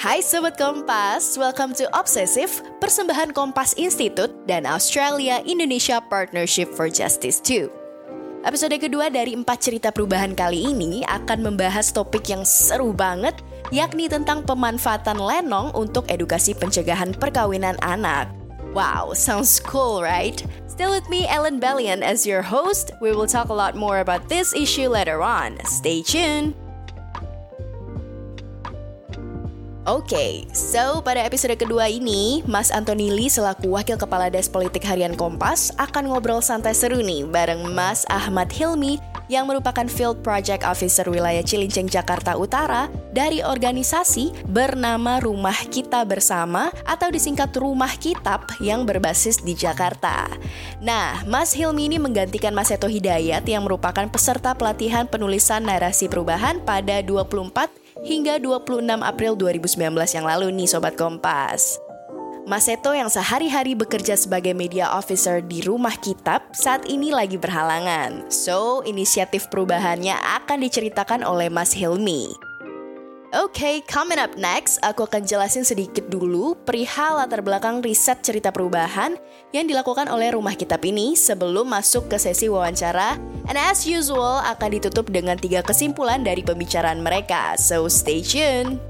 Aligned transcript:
Hai 0.00 0.24
Sobat 0.24 0.56
Kompas, 0.56 1.36
welcome 1.36 1.76
to 1.76 1.84
Obsessive, 1.92 2.48
persembahan 2.80 3.36
Kompas 3.36 3.76
Institute 3.76 4.32
dan 4.48 4.64
Australia 4.64 5.44
Indonesia 5.44 6.00
Partnership 6.00 6.72
for 6.72 6.88
Justice 6.88 7.36
2. 7.44 7.68
Episode 8.48 8.80
kedua 8.80 9.12
dari 9.12 9.36
empat 9.36 9.60
cerita 9.60 9.92
perubahan 9.92 10.32
kali 10.32 10.72
ini 10.72 11.04
akan 11.04 11.44
membahas 11.44 11.92
topik 11.92 12.32
yang 12.32 12.48
seru 12.48 12.96
banget, 12.96 13.36
yakni 13.68 14.08
tentang 14.08 14.40
pemanfaatan 14.40 15.20
lenong 15.20 15.68
untuk 15.76 16.08
edukasi 16.08 16.56
pencegahan 16.56 17.12
perkawinan 17.12 17.76
anak. 17.84 18.32
Wow, 18.72 19.12
sounds 19.12 19.60
cool, 19.60 20.00
right? 20.00 20.40
Still 20.64 20.96
with 20.96 21.12
me, 21.12 21.28
Ellen 21.28 21.60
Bellion, 21.60 22.00
as 22.00 22.24
your 22.24 22.40
host. 22.40 22.96
We 23.04 23.12
will 23.12 23.28
talk 23.28 23.52
a 23.52 23.60
lot 23.60 23.76
more 23.76 24.00
about 24.00 24.32
this 24.32 24.56
issue 24.56 24.88
later 24.88 25.20
on. 25.20 25.60
Stay 25.68 26.00
tuned. 26.00 26.56
Oke, 29.88 30.12
okay, 30.12 30.32
so 30.52 31.00
pada 31.00 31.24
episode 31.24 31.56
kedua 31.56 31.88
ini, 31.88 32.44
Mas 32.44 32.68
Antoni 32.68 33.08
Lee 33.08 33.32
selaku 33.32 33.72
Wakil 33.72 33.96
Kepala 33.96 34.28
Des 34.28 34.44
Politik 34.44 34.84
Harian 34.84 35.16
Kompas 35.16 35.72
akan 35.80 36.12
ngobrol 36.12 36.44
santai 36.44 36.76
seru 36.76 37.00
nih 37.00 37.24
bareng 37.24 37.64
Mas 37.72 38.04
Ahmad 38.12 38.52
Hilmi 38.52 39.00
yang 39.32 39.48
merupakan 39.48 39.88
Field 39.88 40.20
Project 40.20 40.68
Officer 40.68 41.08
wilayah 41.08 41.40
Cilincing, 41.40 41.88
Jakarta 41.88 42.36
Utara 42.36 42.92
dari 43.16 43.40
organisasi 43.40 44.44
bernama 44.52 45.16
Rumah 45.16 45.72
Kita 45.72 46.04
Bersama 46.04 46.68
atau 46.84 47.08
disingkat 47.08 47.48
Rumah 47.56 47.96
Kitab 47.96 48.52
yang 48.60 48.84
berbasis 48.84 49.40
di 49.40 49.56
Jakarta. 49.56 50.28
Nah, 50.84 51.24
Mas 51.24 51.56
Hilmi 51.56 51.88
ini 51.88 51.96
menggantikan 51.96 52.52
Mas 52.52 52.68
Eto 52.68 52.84
Hidayat 52.84 53.48
yang 53.48 53.64
merupakan 53.64 54.04
peserta 54.12 54.52
pelatihan 54.52 55.08
penulisan 55.08 55.64
narasi 55.64 56.04
perubahan 56.04 56.60
pada 56.68 57.00
24 57.00 57.79
hingga 58.04 58.40
26 58.40 58.86
April 59.00 59.32
2019 59.36 60.16
yang 60.16 60.26
lalu 60.26 60.48
nih 60.54 60.68
Sobat 60.68 60.96
Kompas. 60.96 61.80
Mas 62.48 62.66
Seto 62.66 62.90
yang 62.90 63.06
sehari-hari 63.06 63.78
bekerja 63.78 64.18
sebagai 64.18 64.56
media 64.56 64.90
officer 64.96 65.38
di 65.38 65.62
rumah 65.62 65.94
kitab 66.00 66.50
saat 66.50 66.82
ini 66.88 67.14
lagi 67.14 67.38
berhalangan. 67.38 68.26
So, 68.32 68.82
inisiatif 68.82 69.46
perubahannya 69.52 70.18
akan 70.42 70.58
diceritakan 70.64 71.22
oleh 71.22 71.46
Mas 71.46 71.76
Hilmi. 71.76 72.49
Oke, 73.30 73.62
okay, 73.62 73.76
coming 73.86 74.18
up 74.18 74.34
next, 74.34 74.82
aku 74.82 75.06
akan 75.06 75.22
jelasin 75.22 75.62
sedikit 75.62 76.02
dulu 76.10 76.58
perihal 76.66 77.14
latar 77.14 77.46
belakang 77.46 77.78
riset 77.78 78.18
cerita 78.26 78.50
perubahan 78.50 79.14
yang 79.54 79.70
dilakukan 79.70 80.10
oleh 80.10 80.34
rumah 80.34 80.58
kitab 80.58 80.82
ini 80.82 81.14
sebelum 81.14 81.70
masuk 81.70 82.10
ke 82.10 82.18
sesi 82.18 82.50
wawancara. 82.50 83.22
And 83.46 83.54
as 83.54 83.86
usual, 83.86 84.42
akan 84.42 84.74
ditutup 84.74 85.14
dengan 85.14 85.38
tiga 85.38 85.62
kesimpulan 85.62 86.26
dari 86.26 86.42
pembicaraan 86.42 87.06
mereka. 87.06 87.54
So 87.54 87.86
stay 87.86 88.18
tuned! 88.18 88.82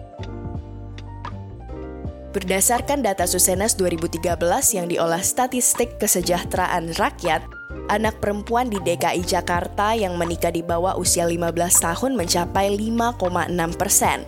Berdasarkan 2.32 3.04
data 3.04 3.28
Susenas 3.28 3.76
2013 3.76 4.24
yang 4.72 4.88
diolah 4.88 5.20
statistik 5.20 6.00
kesejahteraan 6.00 6.96
rakyat, 6.96 7.44
anak 7.90 8.22
perempuan 8.22 8.70
di 8.70 8.78
DKI 8.78 9.26
Jakarta 9.26 9.98
yang 9.98 10.14
menikah 10.14 10.54
di 10.54 10.62
bawah 10.62 10.94
usia 10.94 11.26
15 11.26 11.50
tahun 11.82 12.12
mencapai 12.14 12.78
5,6 12.78 13.80
persen. 13.80 14.22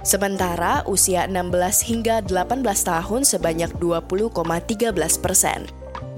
Sementara 0.00 0.80
usia 0.88 1.28
16 1.28 1.84
hingga 1.84 2.24
18 2.24 2.64
tahun 2.64 3.20
sebanyak 3.26 3.70
20,13 3.76 4.96
persen. 5.20 5.68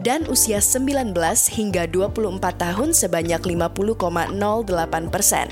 Dan 0.02 0.26
usia 0.26 0.58
19 0.62 1.14
hingga 1.50 1.86
24 1.90 2.38
tahun 2.58 2.90
sebanyak 2.94 3.42
50,08 3.42 5.10
persen. 5.10 5.50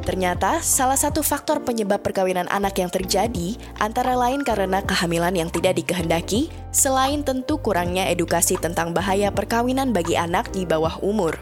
Ternyata, 0.00 0.64
salah 0.64 0.96
satu 0.96 1.20
faktor 1.20 1.60
penyebab 1.60 2.00
perkawinan 2.00 2.48
anak 2.48 2.80
yang 2.80 2.88
terjadi 2.88 3.54
antara 3.84 4.16
lain 4.16 4.40
karena 4.40 4.80
kehamilan 4.80 5.36
yang 5.36 5.52
tidak 5.52 5.76
dikehendaki, 5.76 6.48
selain 6.72 7.20
tentu 7.20 7.60
kurangnya 7.60 8.08
edukasi 8.08 8.56
tentang 8.56 8.96
bahaya 8.96 9.28
perkawinan 9.28 9.92
bagi 9.92 10.16
anak 10.16 10.48
di 10.56 10.64
bawah 10.64 10.96
umur. 11.04 11.36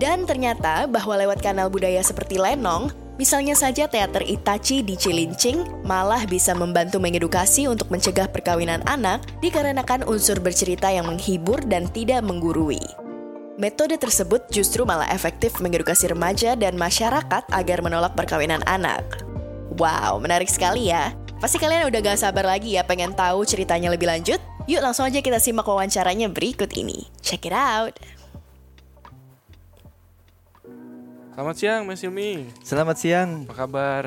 Dan 0.00 0.24
ternyata 0.24 0.88
bahwa 0.88 1.18
lewat 1.20 1.44
kanal 1.44 1.68
budaya 1.68 2.00
seperti 2.00 2.40
lenong, 2.40 2.88
misalnya 3.20 3.52
saja 3.52 3.84
teater 3.84 4.24
Itachi 4.24 4.80
di 4.80 4.96
Cilincing, 4.96 5.84
malah 5.84 6.24
bisa 6.24 6.56
membantu 6.56 6.96
mengedukasi 7.02 7.68
untuk 7.68 7.92
mencegah 7.92 8.30
perkawinan 8.32 8.80
anak 8.88 9.20
dikarenakan 9.44 10.08
unsur 10.08 10.40
bercerita 10.40 10.88
yang 10.88 11.04
menghibur 11.04 11.60
dan 11.68 11.84
tidak 11.92 12.24
menggurui. 12.24 13.09
Metode 13.60 14.00
tersebut 14.00 14.48
justru 14.48 14.88
malah 14.88 15.04
efektif 15.12 15.60
mengedukasi 15.60 16.08
remaja 16.08 16.56
dan 16.56 16.80
masyarakat 16.80 17.44
agar 17.52 17.78
menolak 17.84 18.16
perkawinan 18.16 18.64
anak. 18.64 19.04
Wow, 19.76 20.16
menarik 20.16 20.48
sekali 20.48 20.88
ya. 20.88 21.12
Pasti 21.44 21.60
kalian 21.60 21.92
udah 21.92 22.00
gak 22.00 22.24
sabar 22.24 22.48
lagi 22.48 22.80
ya 22.80 22.88
pengen 22.88 23.12
tahu 23.12 23.44
ceritanya 23.44 23.92
lebih 23.92 24.08
lanjut? 24.08 24.40
Yuk 24.64 24.80
langsung 24.80 25.04
aja 25.04 25.20
kita 25.20 25.36
simak 25.36 25.68
wawancaranya 25.68 26.32
berikut 26.32 26.72
ini. 26.72 27.04
Check 27.20 27.44
it 27.44 27.52
out. 27.52 28.00
Selamat 31.36 31.56
siang 31.60 31.84
Mas 31.84 32.00
Yumi. 32.00 32.48
Selamat 32.64 32.96
siang. 32.96 33.44
Apa 33.44 33.68
kabar? 33.68 34.02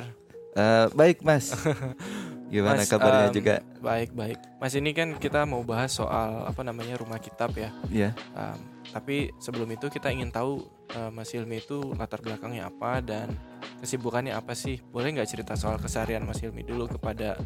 Uh, 0.58 0.90
baik 0.98 1.22
Mas. 1.22 1.54
Gimana 2.54 2.86
mas, 2.86 2.90
kabarnya 2.90 3.28
um, 3.28 3.34
juga? 3.34 3.56
Baik 3.82 4.14
baik. 4.14 4.38
Mas 4.62 4.74
ini 4.78 4.94
kan 4.94 5.18
kita 5.18 5.42
mau 5.50 5.66
bahas 5.66 5.90
soal 5.90 6.46
apa 6.46 6.62
namanya 6.62 7.02
rumah 7.02 7.18
kitab 7.18 7.50
ya. 7.58 7.74
Iya. 7.90 8.14
Yeah. 8.14 8.38
Um, 8.38 8.60
tapi 8.94 9.34
sebelum 9.42 9.74
itu 9.74 9.90
kita 9.90 10.14
ingin 10.14 10.30
tahu 10.30 10.70
uh, 10.94 11.10
Mas 11.10 11.34
Hilmi 11.34 11.66
itu 11.66 11.82
latar 11.98 12.22
belakangnya 12.22 12.70
apa 12.70 13.02
dan 13.02 13.34
kesibukannya 13.82 14.38
apa 14.38 14.54
sih? 14.54 14.78
Boleh 14.94 15.18
nggak 15.18 15.34
cerita 15.34 15.58
soal 15.58 15.82
keseharian 15.82 16.22
Mas 16.22 16.46
Hilmi 16.46 16.62
dulu 16.62 16.86
kepada 16.86 17.42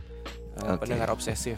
uh, 0.60 0.76
okay. 0.76 0.84
pendengar 0.84 1.16
obsesif? 1.16 1.56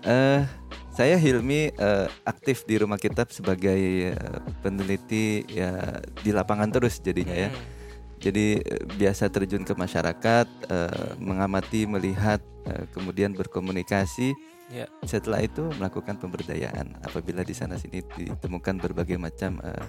Uh, 0.00 0.48
saya 0.96 1.20
Hilmi 1.20 1.76
uh, 1.76 2.08
aktif 2.24 2.64
di 2.64 2.80
rumah 2.80 2.96
kitab 2.96 3.28
sebagai 3.28 4.16
uh, 4.16 4.40
peneliti 4.64 5.44
ya 5.52 6.00
di 6.24 6.32
lapangan 6.32 6.72
terus 6.72 6.96
jadinya 7.04 7.36
ya. 7.36 7.52
hmm. 7.52 7.60
ya. 7.60 7.78
Jadi 8.20 8.60
uh, 8.60 8.84
biasa 9.00 9.32
terjun 9.32 9.64
ke 9.64 9.72
masyarakat, 9.72 10.46
uh, 10.68 11.16
mengamati, 11.16 11.88
melihat, 11.88 12.38
uh, 12.68 12.84
kemudian 12.92 13.32
berkomunikasi 13.32 14.36
Ya. 14.70 14.86
Setelah 15.02 15.42
itu 15.42 15.66
melakukan 15.82 16.14
pemberdayaan. 16.14 16.94
Apabila 17.02 17.42
di 17.42 17.50
sana 17.50 17.74
sini 17.74 18.06
ditemukan 18.06 18.78
berbagai 18.78 19.18
macam 19.18 19.58
uh, 19.66 19.86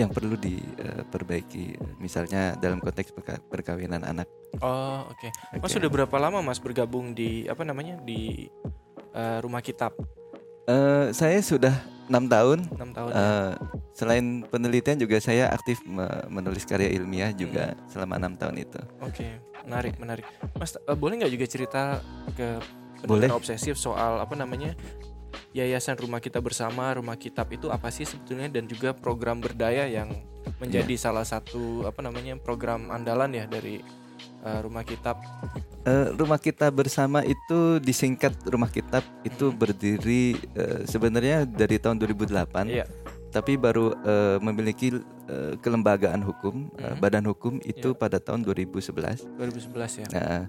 yang 0.00 0.08
perlu 0.08 0.40
diperbaiki, 0.40 1.76
misalnya 2.00 2.56
dalam 2.56 2.80
konteks 2.80 3.12
perkawinan 3.52 4.00
anak. 4.08 4.24
Oh, 4.64 5.04
oke. 5.12 5.20
Okay. 5.20 5.30
Okay. 5.52 5.60
Mas 5.60 5.72
sudah 5.76 5.92
berapa 5.92 6.16
lama 6.16 6.40
Mas 6.40 6.56
bergabung 6.56 7.12
di 7.12 7.44
apa 7.44 7.60
namanya 7.60 8.00
di 8.00 8.48
uh, 9.12 9.44
rumah 9.44 9.60
kitab? 9.60 9.92
Uh, 10.64 11.12
saya 11.12 11.36
sudah 11.44 11.76
enam 12.08 12.24
tahun. 12.24 12.64
Enam 12.72 12.90
tahun. 12.96 13.10
Uh, 13.12 13.20
ya? 13.20 13.81
Selain 13.92 14.44
penelitian 14.48 14.96
juga 14.96 15.20
saya 15.20 15.52
aktif 15.52 15.84
menulis 16.32 16.64
karya 16.64 16.88
ilmiah 16.96 17.30
juga 17.36 17.76
hmm. 17.76 17.92
selama 17.92 18.16
enam 18.16 18.32
tahun 18.40 18.56
itu. 18.64 18.80
Oke, 19.04 19.20
okay. 19.20 19.32
menarik, 19.68 19.94
menarik. 20.00 20.24
Mas 20.56 20.74
uh, 20.80 20.96
boleh 20.96 21.20
nggak 21.20 21.32
juga 21.32 21.46
cerita 21.48 21.82
ke 22.32 22.56
boleh 23.04 23.28
obsesif 23.34 23.76
soal 23.76 24.22
apa 24.22 24.32
namanya 24.38 24.78
yayasan 25.52 25.98
rumah 26.00 26.20
kita 26.22 26.40
bersama 26.40 26.94
rumah 26.96 27.16
kitab 27.18 27.50
itu 27.52 27.68
apa 27.68 27.92
sih 27.92 28.08
sebetulnya 28.08 28.48
dan 28.48 28.64
juga 28.64 28.96
program 28.96 29.40
berdaya 29.42 29.84
yang 29.84 30.08
menjadi 30.58 30.94
yeah. 30.94 31.02
salah 31.02 31.26
satu 31.26 31.84
apa 31.84 32.00
namanya 32.00 32.38
program 32.40 32.88
andalan 32.88 33.36
ya 33.36 33.44
dari 33.44 33.84
uh, 34.46 34.60
rumah 34.64 34.86
kitab 34.86 35.20
uh, 35.84 36.14
rumah 36.16 36.40
kita 36.40 36.72
bersama 36.72 37.20
itu 37.26 37.82
disingkat 37.82 38.32
rumah 38.48 38.70
kitab 38.72 39.04
itu 39.26 39.50
hmm. 39.50 39.56
berdiri 39.58 40.38
uh, 40.56 40.82
sebenarnya 40.88 41.44
dari 41.44 41.76
tahun 41.76 42.00
2008 42.00 42.32
yeah. 42.70 42.88
Tapi 43.32 43.56
baru 43.56 43.96
uh, 44.04 44.36
memiliki 44.44 44.92
uh, 44.92 45.56
kelembagaan 45.64 46.20
hukum 46.20 46.68
hmm. 46.68 46.84
uh, 46.84 46.96
badan 47.00 47.24
hukum 47.24 47.58
itu 47.64 47.96
yeah. 47.96 47.98
pada 47.98 48.20
tahun 48.20 48.44
2011 48.44 49.24
2011 49.40 50.04
ya 50.04 50.06
nah, 50.12 50.44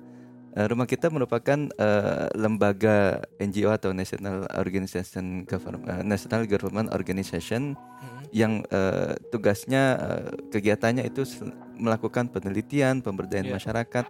Uh, 0.54 0.70
rumah 0.70 0.86
kita 0.86 1.10
merupakan 1.10 1.66
uh, 1.82 2.30
lembaga 2.38 3.26
NGO 3.42 3.74
atau 3.74 3.90
National 3.90 4.46
Organization 4.54 5.50
Government 5.50 5.90
uh, 5.90 6.06
National 6.06 6.46
Government 6.46 6.94
Organization 6.94 7.74
hmm. 7.74 8.30
yang 8.30 8.62
uh, 8.70 9.18
tugasnya 9.34 9.98
uh, 9.98 10.30
kegiatannya 10.54 11.10
itu 11.10 11.26
melakukan 11.74 12.30
penelitian 12.30 13.02
pemberdayaan 13.02 13.50
yeah. 13.50 13.58
masyarakat 13.58 14.06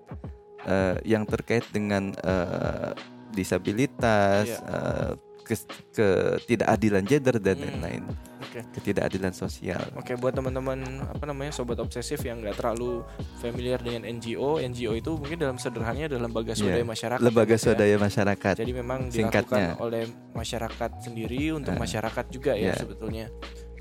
uh, 0.68 1.00
yang 1.08 1.24
terkait 1.24 1.64
dengan 1.72 2.12
uh, 2.28 2.92
disabilitas, 3.32 4.52
yeah. 4.52 4.68
uh, 4.68 5.12
ketidakadilan 5.44 7.04
gender 7.06 7.36
dan 7.38 7.58
hmm. 7.60 7.66
lain-lain. 7.68 8.04
Hmm 8.08 8.34
okay. 8.54 8.64
ketidakadilan 8.78 9.34
sosial. 9.34 9.82
Oke, 9.98 10.14
okay, 10.14 10.16
buat 10.20 10.38
teman-teman 10.38 11.02
apa 11.10 11.24
namanya 11.26 11.52
sobat 11.56 11.82
obsesif 11.82 12.22
yang 12.22 12.46
nggak 12.46 12.62
terlalu 12.62 13.02
familiar 13.42 13.82
dengan 13.82 14.06
NGO, 14.06 14.62
NGO 14.62 14.94
itu 14.94 15.12
mungkin 15.18 15.38
dalam 15.42 15.58
sederhananya 15.58 16.14
adalah 16.14 16.30
lembaga 16.30 16.54
swadaya 16.54 16.84
yeah. 16.86 16.88
masyarakat. 16.88 17.24
Lembaga 17.26 17.56
ya. 17.56 17.62
swadaya 17.62 17.96
masyarakat. 17.98 18.56
Jadi 18.62 18.74
memang 18.74 19.00
Singkatnya. 19.10 19.74
dilakukan 19.74 19.82
oleh 19.82 20.04
masyarakat 20.38 20.92
sendiri 21.02 21.44
untuk 21.58 21.74
uh, 21.74 21.80
masyarakat 21.82 22.26
juga 22.30 22.54
ya 22.54 22.72
yeah. 22.72 22.78
sebetulnya. 22.78 23.26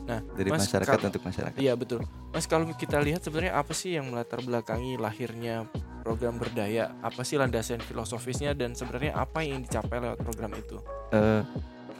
Nah, 0.02 0.18
dari 0.34 0.48
Mas, 0.48 0.66
masyarakat 0.66 0.92
kalau- 0.92 1.08
untuk 1.08 1.22
masyarakat. 1.22 1.56
Iya 1.56 1.72
betul, 1.72 1.98
Mas. 2.28 2.44
Kalau 2.44 2.64
kita 2.72 2.98
lihat 2.98 3.20
sebenarnya 3.20 3.54
apa 3.54 3.70
sih 3.70 3.92
yang 3.92 4.06
melatar 4.06 4.38
belakangi 4.38 4.96
lahirnya 4.96 5.66
program 6.00 6.36
berdaya? 6.36 6.92
Apa 6.98 7.22
sih 7.22 7.36
landasan 7.36 7.78
filosofisnya 7.78 8.50
dan 8.50 8.72
sebenarnya 8.72 9.14
apa 9.14 9.40
yang 9.40 9.60
dicapai 9.60 9.98
lewat 9.98 10.18
program 10.18 10.50
itu? 10.52 10.76
Eh, 11.10 11.40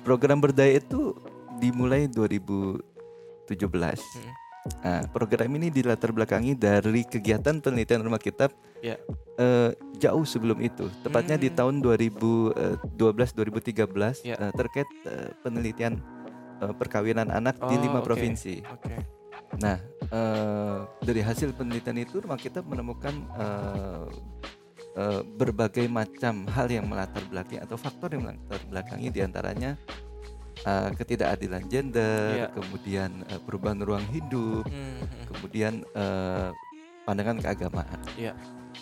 program 0.02 0.38
berdaya 0.38 0.76
itu 0.76 1.14
dimulai 1.56 2.06
2017. 2.06 4.02
Hmm. 4.02 4.32
Nah, 4.78 5.00
program 5.08 5.48
ini 5.52 5.69
dilatar 5.69 6.10
belakangi 6.10 6.55
dari 6.55 7.02
kegiatan 7.02 7.58
penelitian 7.58 8.00
rumah 8.00 8.19
kitab 8.19 8.50
Ya. 8.78 8.94
eh, 9.37 9.70
jauh 9.96 10.22
sebelum 10.22 10.60
itu, 10.60 10.87
tepatnya 11.02 11.34
di 11.34 11.48
Hmm. 11.50 11.56
tahun 11.56 11.75
2012-2013 11.82 14.22
Ya. 14.22 14.37
eh, 14.37 14.52
terkait 14.52 14.87
eh, 15.02 15.32
penelitian 15.40 15.98
eh, 16.62 16.72
perkawinan 16.72 17.28
anak 17.28 17.58
di 17.60 17.74
Oh, 17.74 17.82
lima 17.82 17.98
oke. 17.98 18.06
provinsi. 18.06 18.62
Oke. 18.62 18.94
Nah, 19.54 19.76
eh, 20.02 20.78
dari 21.02 21.20
hasil 21.20 21.52
penelitian 21.52 22.00
itu 22.00 22.18
rumah 22.18 22.38
kitab 22.38 22.64
menemukan 22.64 23.12
eh, 23.34 24.06
eh, 24.94 25.20
berbagai 25.26 25.84
macam 25.86 26.46
hal 26.46 26.68
yang 26.68 26.86
melatar 26.86 27.20
belakangi 27.26 27.60
atau 27.60 27.76
faktor 27.76 28.12
yang 28.12 28.24
melatar 28.24 28.60
belakangi 28.66 29.08
di 29.08 29.20
antaranya 29.20 29.76
eh, 30.62 30.90
ketidakadilan 30.94 31.64
gender, 31.66 32.28
Iya. 32.38 32.48
kemudian 32.54 33.10
eh, 33.26 33.40
perubahan 33.40 33.82
ruang 33.82 34.06
hidup, 34.08 34.64
Hmm, 34.64 35.02
hmm. 35.02 35.24
kemudian 35.28 35.72
eh, 35.84 36.48
pandangan 37.02 37.36
keagamaan. 37.36 38.00
Iya. 38.14 38.32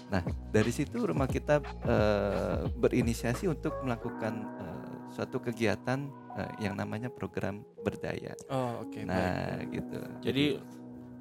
Nah, 0.07 0.23
dari 0.51 0.71
situ 0.71 1.03
rumah 1.03 1.27
kitab 1.27 1.67
eh, 1.83 2.63
berinisiasi 2.71 3.47
untuk 3.47 3.75
melakukan 3.81 4.35
eh, 4.57 4.80
suatu 5.11 5.43
kegiatan 5.43 6.07
eh, 6.39 6.51
yang 6.65 6.79
namanya 6.79 7.11
program 7.11 7.67
berdaya. 7.83 8.35
Oh 8.51 8.87
oke. 8.87 8.99
baik. 9.03 9.07
nah, 9.07 9.59
gitu. 9.71 9.99
Jadi 10.23 10.45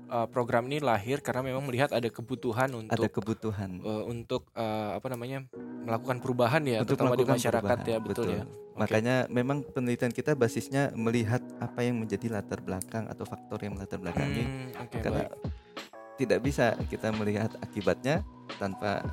uh, 0.10 0.28
program 0.28 0.66
ini 0.68 0.82
lahir 0.82 1.22
karena 1.22 1.46
memang 1.46 1.64
melihat 1.70 1.94
ada 1.94 2.10
kebutuhan 2.10 2.70
untuk 2.74 2.94
ada 2.94 3.08
kebutuhan 3.08 3.70
uh, 3.86 4.04
untuk 4.10 4.50
uh, 4.58 4.98
apa 4.98 5.08
namanya 5.14 5.46
melakukan 5.86 6.18
perubahan 6.20 6.62
ya, 6.66 6.82
untuk 6.84 6.98
terutama 6.98 7.16
di 7.16 7.26
masyarakat 7.26 7.78
perubahan, 7.78 7.94
ya 7.94 7.98
betul, 8.02 8.28
ya. 8.28 8.44
Oke. 8.44 8.80
Makanya 8.80 9.16
memang 9.30 9.58
penelitian 9.64 10.12
kita 10.12 10.34
basisnya 10.34 10.92
melihat 10.96 11.44
apa 11.60 11.84
yang 11.86 12.00
menjadi 12.02 12.40
latar 12.40 12.60
belakang 12.64 13.06
atau 13.08 13.24
faktor 13.28 13.60
yang 13.62 13.78
melatar 13.78 14.02
belakangi. 14.02 14.44
Hmm, 14.44 14.84
oke 14.88 14.98
karena 15.00 15.24
baik. 15.28 16.18
tidak 16.20 16.40
bisa 16.44 16.66
kita 16.90 17.08
melihat 17.16 17.52
akibatnya 17.64 18.26
tanpa 18.58 19.04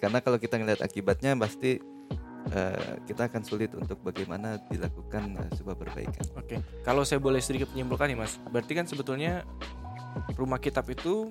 karena 0.00 0.18
kalau 0.24 0.38
kita 0.40 0.56
melihat 0.56 0.80
akibatnya 0.80 1.36
pasti 1.36 1.80
eh, 2.48 2.74
kita 3.04 3.26
akan 3.26 3.42
sulit 3.42 3.70
untuk 3.72 4.00
bagaimana 4.00 4.58
dilakukan 4.66 5.36
eh, 5.36 5.50
sebuah 5.52 5.76
perbaikan. 5.76 6.24
Oke, 6.34 6.56
kalau 6.80 7.02
saya 7.02 7.18
boleh 7.18 7.38
sedikit 7.38 7.68
menyimpulkan 7.70 8.06
nih 8.06 8.18
mas, 8.18 8.40
berarti 8.46 8.72
kan 8.72 8.84
sebetulnya 8.84 9.44
rumah 10.34 10.58
kitab 10.58 10.84
itu 10.86 11.30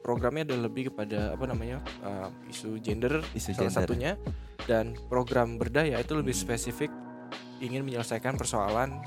programnya 0.00 0.42
adalah 0.44 0.66
lebih 0.66 0.90
kepada 0.90 1.32
apa 1.32 1.44
namanya 1.46 1.78
uh, 2.00 2.26
isu 2.46 2.80
gender 2.80 3.22
Isu 3.30 3.52
salah 3.52 3.68
gender. 3.68 3.86
satunya 3.86 4.12
dan 4.64 4.96
program 5.06 5.56
berdaya 5.56 5.94
itu 5.96 6.12
lebih 6.12 6.32
Hmm. 6.32 6.42
spesifik 6.48 6.90
ingin 7.58 7.82
menyelesaikan 7.82 8.34
persoalan 8.34 8.98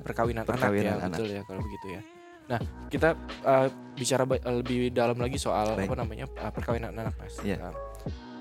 perkawinan, 0.00 0.44
Perkawinan 0.44 0.94
anak 0.94 1.00
ya 1.00 1.04
anak. 1.04 1.10
betul 1.12 1.28
ya 1.28 1.42
kalau 1.42 1.60
begitu 1.60 1.86
ya. 1.90 2.00
Nah 2.46 2.60
kita 2.88 3.08
uh, 3.42 3.68
bicara 3.92 4.24
lebih 4.54 4.88
dalam 4.90 5.18
lagi 5.18 5.36
soal 5.36 5.74
Baik. 5.74 5.90
apa 5.90 5.94
namanya 5.98 6.24
uh, 6.30 6.48
perkawinan 6.48 6.90
anak 6.94 7.14
mas. 7.18 7.34
Iya. 7.42 7.56
Uh, 7.60 7.74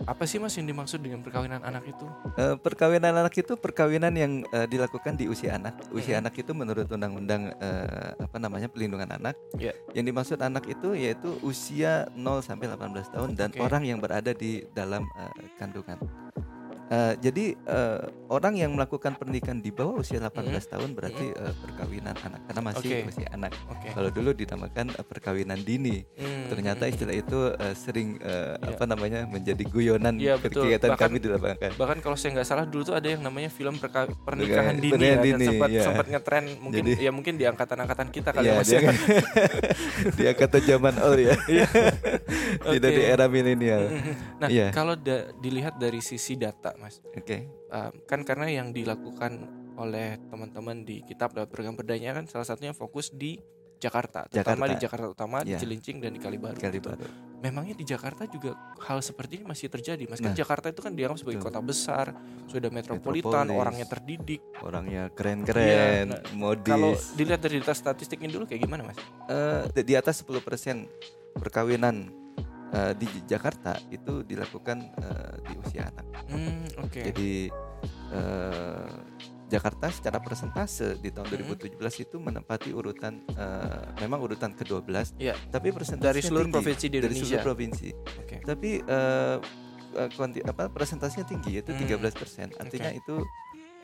apa 0.06 0.24
sih 0.30 0.38
mas 0.38 0.54
yang 0.56 0.70
dimaksud 0.70 1.02
dengan 1.02 1.26
perkawinan 1.26 1.60
anak 1.66 1.84
itu? 1.90 2.06
Eh, 2.38 2.56
perkawinan 2.56 3.18
anak 3.18 3.34
itu 3.34 3.58
perkawinan 3.58 4.14
yang 4.14 4.46
eh, 4.54 4.70
dilakukan 4.70 5.18
di 5.18 5.26
usia 5.26 5.58
anak. 5.58 5.82
Usia 5.90 6.18
Mhm. 6.18 6.22
anak 6.24 6.34
itu 6.38 6.52
menurut 6.54 6.88
undang-undang 6.88 7.52
eh, 7.58 8.14
apa 8.16 8.38
namanya 8.38 8.70
pelindungan 8.70 9.10
anak. 9.10 9.36
Ya. 9.58 9.74
Yang 9.98 10.06
dimaksud 10.14 10.40
anak 10.40 10.70
itu 10.70 10.94
yaitu 10.94 11.36
usia 11.42 12.06
0 12.14 12.46
sampai 12.46 12.70
18 12.70 13.10
tahun 13.10 13.30
dan 13.34 13.50
Oke. 13.52 13.60
orang 13.60 13.84
yang 13.84 14.00
berada 14.00 14.32
di 14.32 14.64
dalam 14.72 15.04
eh, 15.18 15.34
kandungan. 15.58 15.98
Eh, 16.88 17.14
jadi 17.20 17.46
eh, 17.54 18.00
orang 18.28 18.56
yang 18.56 18.72
melakukan 18.72 19.12
pernikahan 19.14 19.60
di 19.60 19.70
bawah 19.70 20.00
usia 20.00 20.18
18 20.18 20.32
tahun 20.66 20.90
berarti 20.92 21.26
eh, 21.30 21.54
perkawinan 21.58 22.16
anak 22.18 22.42
karena 22.46 22.62
masih. 22.64 22.90
Oke. 22.96 23.12
usia 23.12 23.28
anak. 23.30 23.52
Oke. 23.68 23.88
Kalau 23.90 24.08
dulu 24.08 24.32
dinamakan 24.32 24.86
eh, 24.90 25.04
perkawinan 25.04 25.60
dini. 25.60 26.08
Hmm, 26.16 26.48
Ternyata 26.48 26.84
hmm, 26.84 26.92
istilah 26.92 27.12
itu 27.14 27.40
eh, 27.52 27.76
sering 27.76 28.16
eh, 28.18 28.36
Iya. 28.58 28.74
apa 28.74 28.84
namanya 28.86 29.20
menjadi 29.26 29.64
guyonan 29.64 30.16
Iya, 30.16 30.38
betul. 30.38 30.64
kegiatan 30.64 30.96
Bahkan- 30.96 31.04
kami 31.04 31.18
di 31.18 31.28
lapangan. 31.28 31.72
bahkan 31.76 31.98
kalau 32.00 32.16
saya 32.16 32.32
nggak 32.34 32.48
salah 32.48 32.64
dulu 32.64 32.84
tuh 32.84 32.96
ada 32.96 33.08
yang 33.08 33.20
namanya 33.20 33.50
film 33.50 33.76
perka- 33.76 34.08
pernikahan 34.18 34.76
dini, 34.76 34.94
Pernikahan 34.94 35.12
ya, 35.12 35.26
dan 35.26 35.36
dini, 35.36 35.46
sempat 35.46 35.70
iya. 35.70 35.84
sempat 35.84 36.06
ngetren 36.08 36.46
mungkin 36.58 36.84
Jadi- 36.86 36.98
ya 36.98 37.12
mungkin 37.12 37.34
di 37.36 37.44
angkatan-angkatan 37.44 38.08
kita 38.10 38.30
kali 38.32 38.46
Iya, 38.46 38.54
ya 38.54 38.58
mas 38.58 38.68
dia, 38.68 38.80
ya. 38.80 38.92
dia 40.14 40.32
kata 40.40 40.58
zaman 40.60 40.96
old 41.00 41.20
ya. 41.20 41.36
Tidak 42.72 42.90
Oke. 42.90 42.96
di 42.96 43.04
era 43.04 43.26
milenial. 43.28 43.84
nah 44.38 44.48
Iya. 44.48 44.72
kalau 44.72 44.96
da- 44.96 45.28
dilihat 45.36 45.76
dari 45.76 46.00
sisi 46.00 46.36
data 46.36 46.77
mas 46.78 47.02
Oke. 47.10 47.50
um, 47.68 47.92
kan 48.06 48.22
karena 48.22 48.48
yang 48.48 48.70
dilakukan 48.70 49.46
oleh 49.76 50.18
teman-teman 50.28 50.82
di 50.82 51.02
kitab 51.02 51.34
lewat 51.34 51.48
program 51.48 51.74
berdaya 51.74 52.14
kan 52.14 52.26
salah 52.26 52.44
satunya 52.44 52.72
fokus 52.72 53.10
di 53.10 53.38
Jakarta, 53.78 54.26
terutama 54.26 54.66
Jakarta. 54.66 54.74
di 54.74 54.78
Jakarta 54.82 55.06
Utama, 55.08 55.38
di 55.40 55.54
Iya. 55.54 55.62
Cilincing 55.62 56.02
dan 56.02 56.10
di 56.10 56.18
Kalibaru. 56.18 56.58
Kali 56.58 56.82
gitu. 56.82 56.90
Memangnya 57.38 57.78
di 57.78 57.86
Jakarta 57.86 58.26
juga 58.26 58.58
hal 58.82 59.06
seperti 59.06 59.38
ini 59.38 59.46
masih 59.46 59.70
terjadi, 59.70 60.02
mas? 60.10 60.18
Kan 60.18 60.34
Nah. 60.34 60.34
Jakarta 60.34 60.74
itu 60.74 60.82
kan 60.82 60.98
dianggap 60.98 61.22
sebagai 61.22 61.38
Betul. 61.38 61.54
kota 61.54 61.62
besar, 61.62 62.06
sudah 62.50 62.74
metropolitan, 62.74 63.46
Metropolis. 63.46 63.62
orangnya 63.62 63.86
terdidik. 63.86 64.42
Orangnya 64.60 65.04
keren-keren, 65.14 66.10
nah, 66.10 66.22
modis. 66.34 66.66
Kalau 66.66 66.90
dilihat 67.14 67.38
dari 67.38 67.62
data 67.62 67.78
statistiknya 67.78 68.34
dulu 68.34 68.50
kayak 68.50 68.66
gimana, 68.66 68.82
mas? 68.84 68.98
Eh, 69.30 69.70
di- 69.72 69.86
di 69.86 69.94
atas 69.94 70.18
10% 70.18 70.90
perkawinan 71.38 72.10
eh, 72.70 72.94
di 72.94 73.08
Jakarta 73.24 73.74
itu 73.88 74.22
dilakukan 74.22 74.78
eh, 74.94 75.34
di 75.42 75.54
usia 75.58 75.88
anak. 75.88 76.06
Hmm, 76.28 76.66
oke. 76.80 77.02
Jadi 77.04 77.48
eh, 78.12 78.90
Jakarta 79.48 79.88
secara 79.88 80.20
persentase 80.20 81.00
di 81.00 81.08
tahun 81.08 81.24
Mhm. 81.26 81.56
2017 81.56 81.80
itu 82.02 82.18
menempati 82.18 82.70
urutan 82.70 83.24
eh, 83.30 83.84
memang 83.98 84.20
urutan 84.20 84.52
ke-12. 84.52 85.16
Iya. 85.18 85.40
Tapi 85.48 85.72
persentasenya 85.72 86.12
Dari 86.12 86.22
seluruh 86.22 86.46
tinggi. 86.46 86.58
provinsi 86.58 86.86
di 86.86 86.92
Dari 86.92 87.00
Indonesia. 87.08 87.24
seluruh 87.26 87.46
provinsi. 87.46 87.90
Oke. 88.18 88.36
Tapi 88.44 88.70
eh, 88.82 89.38
kuanti 90.14 90.40
apa 90.42 90.68
presentasinya 90.68 91.26
tinggi 91.26 91.52
yaitu 91.54 91.72
Hmm. 91.72 91.80
13%. 91.82 92.54
Artinya 92.56 92.92
Oke. 92.92 93.00
itu 93.00 93.16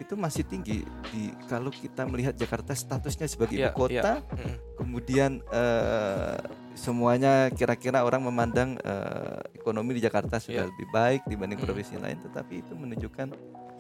itu 0.03 0.13
masih 0.13 0.43
tinggi 0.43 0.83
di 1.09 1.31
kalau 1.47 1.67
kita 1.67 2.03
melihat 2.03 2.35
Jakarta 2.35 2.71
statusnya 2.71 3.25
sebagai 3.25 3.55
Iya, 3.55 3.71
ibu 3.71 3.79
kota, 3.79 4.19
Mm. 4.21 4.55
kemudian 4.75 5.31
eh, 5.47 6.37
semuanya 6.73 7.47
kira-kira 7.49 8.03
orang 8.03 8.21
memandang 8.21 8.75
eh, 8.77 9.39
ekonomi 9.55 9.95
di 9.95 10.01
Jakarta 10.01 10.37
sudah 10.37 10.63
Iya. 10.63 10.69
lebih 10.69 10.87
baik 10.89 11.21
dibanding 11.25 11.57
Hmm. 11.57 11.67
provinsi 11.67 11.95
lain, 11.95 12.19
tetapi 12.21 12.53
itu 12.59 12.73
menunjukkan 12.73 13.27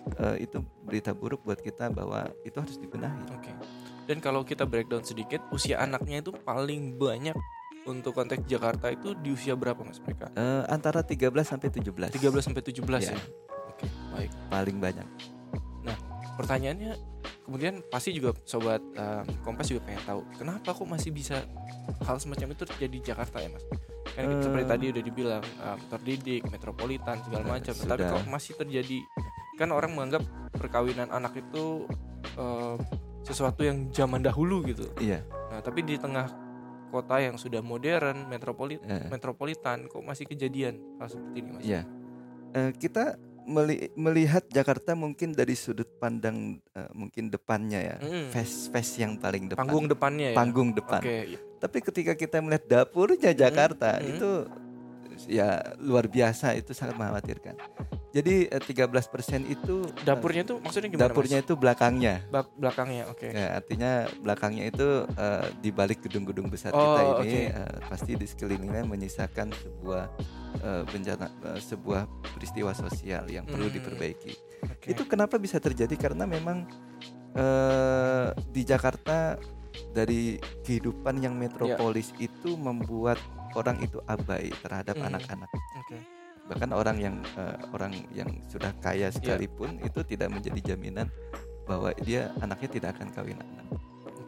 eh, 0.03 0.35
itu 0.41 0.59
berita 0.81 1.11
buruk 1.11 1.43
buat 1.43 1.57
kita 1.57 1.87
bahwa 1.89 2.27
itu 2.41 2.55
harus 2.55 2.75
dibenahi. 2.75 3.23
Oke. 3.31 3.51
Dan 4.03 4.19
kalau 4.19 4.43
kita 4.43 4.63
breakdown 4.63 4.99
sedikit, 5.01 5.39
usia 5.49 5.79
anaknya 5.79 6.19
itu 6.19 6.35
paling 6.35 6.95
banyak 6.95 7.35
untuk 7.83 8.11
konteks 8.13 8.43
Jakarta 8.43 8.87
itu 8.87 9.15
di 9.15 9.31
usia 9.31 9.55
berapa 9.55 9.79
mas 9.79 9.99
mereka? 9.99 10.27
Eh, 10.33 10.63
antara 10.67 10.99
13 11.01 11.47
sampai 11.47 11.67
17. 11.67 12.11
13 12.11 12.43
sampai 12.43 12.59
17 12.61 12.99
Iya. 13.01 13.15
ya. 13.15 13.19
Oke, 13.65 13.87
baik. 14.11 14.31
paling 14.49 14.77
banyak. 14.77 15.07
Pertanyaannya 16.33 16.91
kemudian 17.43 17.83
pasti 17.87 18.09
juga 18.11 18.31
sobat 18.43 18.79
um, 18.79 19.25
Kompas 19.43 19.67
juga 19.67 19.83
pengen 19.83 20.01
tahu 20.01 20.21
kenapa 20.33 20.71
kok 20.71 20.87
masih 20.87 21.11
bisa 21.11 21.43
hal 22.01 22.15
semacam 22.17 22.55
itu 22.55 22.63
terjadi 22.63 22.95
di 22.95 23.03
Jakarta 23.03 23.37
ya 23.37 23.51
mas? 23.51 23.63
Kan 24.13 24.23
Eh. 24.29 24.41
seperti 24.41 24.65
tadi 24.65 24.85
udah 24.93 25.03
dibilang 25.03 25.43
um, 25.59 25.79
terdidik, 25.89 26.41
metropolitan 26.47 27.17
segala 27.21 27.43
Eh, 27.43 27.51
macam, 27.51 27.73
sudah. 27.73 28.09
kok 28.09 28.23
masih 28.25 28.53
terjadi 28.55 28.99
kan 29.53 29.69
orang 29.69 29.93
menganggap 29.93 30.23
perkawinan 30.51 31.09
anak 31.09 31.33
itu 31.35 31.85
um, 32.35 32.77
sesuatu 33.21 33.61
yang 33.61 33.89
zaman 33.89 34.19
dahulu 34.19 34.65
gitu. 34.65 34.89
Iya. 34.97 35.21
Nah, 35.49 35.61
tapi 35.61 35.81
di 35.81 35.95
tengah 35.95 36.27
kota 36.89 37.17
yang 37.17 37.37
sudah 37.37 37.61
modern, 37.61 38.25
metropolit 38.27 38.81
eh, 38.83 39.09
metropolitan 39.09 39.85
kok 39.87 40.01
masih 40.01 40.25
kejadian 40.25 40.77
hal 40.97 41.09
seperti 41.09 41.35
ini, 41.37 41.49
Mas? 41.49 41.63
Iya. 41.63 41.81
Eh, 42.53 42.71
kita 42.75 43.17
meli- 43.45 43.91
melihat 43.93 44.43
Jakarta 44.47 44.93
mungkin 44.93 45.31
dari 45.31 45.53
sudut 45.53 45.87
pandang 45.99 46.59
eh, 46.73 46.89
mungkin 46.91 47.29
depannya 47.29 47.79
ya, 47.79 47.95
Mm. 47.99 48.31
face 48.31 48.67
face 48.67 48.99
yang 48.99 49.15
paling 49.17 49.51
depan. 49.51 49.63
Panggung 49.67 49.85
depannya 49.87 50.27
ya. 50.31 50.35
Panggung 50.35 50.69
depan. 50.71 51.01
Oke, 51.03 51.17
iya. 51.35 51.39
Tapi 51.59 51.77
ketika 51.79 52.13
kita 52.15 52.43
melihat 52.43 52.65
dapurnya 52.67 53.31
Jakarta 53.31 53.99
mm. 53.99 54.09
itu 54.15 54.29
ya 55.29 55.61
luar 55.79 56.09
biasa 56.09 56.57
itu 56.57 56.73
sangat 56.73 56.97
mengkhawatirkan. 56.97 57.55
Jadi 58.13 58.45
eh, 58.45 58.61
13% 58.61 59.41
itu 59.49 59.75
eh, 59.89 60.05
dapurnya 60.05 60.45
itu 60.45 60.61
maksudnya 60.61 60.89
gimana? 60.93 61.09
dapurnya 61.09 61.37
Mas? 61.41 61.45
itu 61.49 61.53
belakangnya. 61.57 62.15
Bak- 62.29 62.53
belakangnya, 62.53 63.03
oke. 63.09 63.25
Ya, 63.25 63.57
artinya 63.57 63.91
belakangnya 64.21 64.63
itu 64.69 64.87
eh, 65.17 65.45
di 65.57 65.69
balik 65.73 66.05
gedung-gedung 66.05 66.45
besar 66.45 66.69
Oh, 66.77 66.77
kita 66.77 67.01
ini 67.25 67.49
oke. 67.49 67.57
eh, 67.57 67.73
pasti 67.89 68.11
di 68.13 68.29
sekelilingnya 68.29 68.85
menyisakan 68.85 69.49
sebuah 69.49 70.03
eh, 70.61 70.83
bencana 70.85 71.25
eh, 71.25 71.59
sebuah 71.59 72.05
peristiwa 72.37 72.71
sosial 72.77 73.25
yang 73.33 73.49
perlu 73.49 73.65
Hmm. 73.65 73.75
diperbaiki. 73.81 74.33
Oke. 74.69 74.87
Itu 74.93 75.09
kenapa 75.09 75.41
bisa 75.41 75.57
terjadi 75.57 75.97
karena 75.97 76.29
memang 76.29 76.69
eh, 77.33 78.29
di 78.53 78.61
Jakarta 78.61 79.41
dari 79.89 80.37
kehidupan 80.61 81.17
yang 81.17 81.33
metropolis 81.33 82.13
yeah. 82.13 82.29
itu 82.29 82.53
membuat 82.53 83.17
orang 83.57 83.81
itu 83.81 83.97
abai 84.05 84.53
terhadap 84.61 85.01
hmm. 85.01 85.09
anak-anak. 85.09 85.49
Mm. 85.49 85.81
Okay. 85.85 86.22
Bahkan 86.43 86.69
orang 86.75 86.97
yang 86.99 87.15
uh, 87.39 87.55
orang 87.71 87.95
yang 88.11 88.27
sudah 88.51 88.75
kaya 88.83 89.07
ya. 89.07 89.15
sekalipun 89.15 89.79
yeah. 89.79 89.87
itu 89.87 89.99
tidak 90.03 90.27
menjadi 90.27 90.75
jaminan 90.75 91.07
bahwa 91.63 91.95
dia 92.03 92.35
anaknya 92.43 92.69
tidak 92.69 92.89
akan 92.99 93.07
kawin 93.15 93.39
anak. 93.39 93.67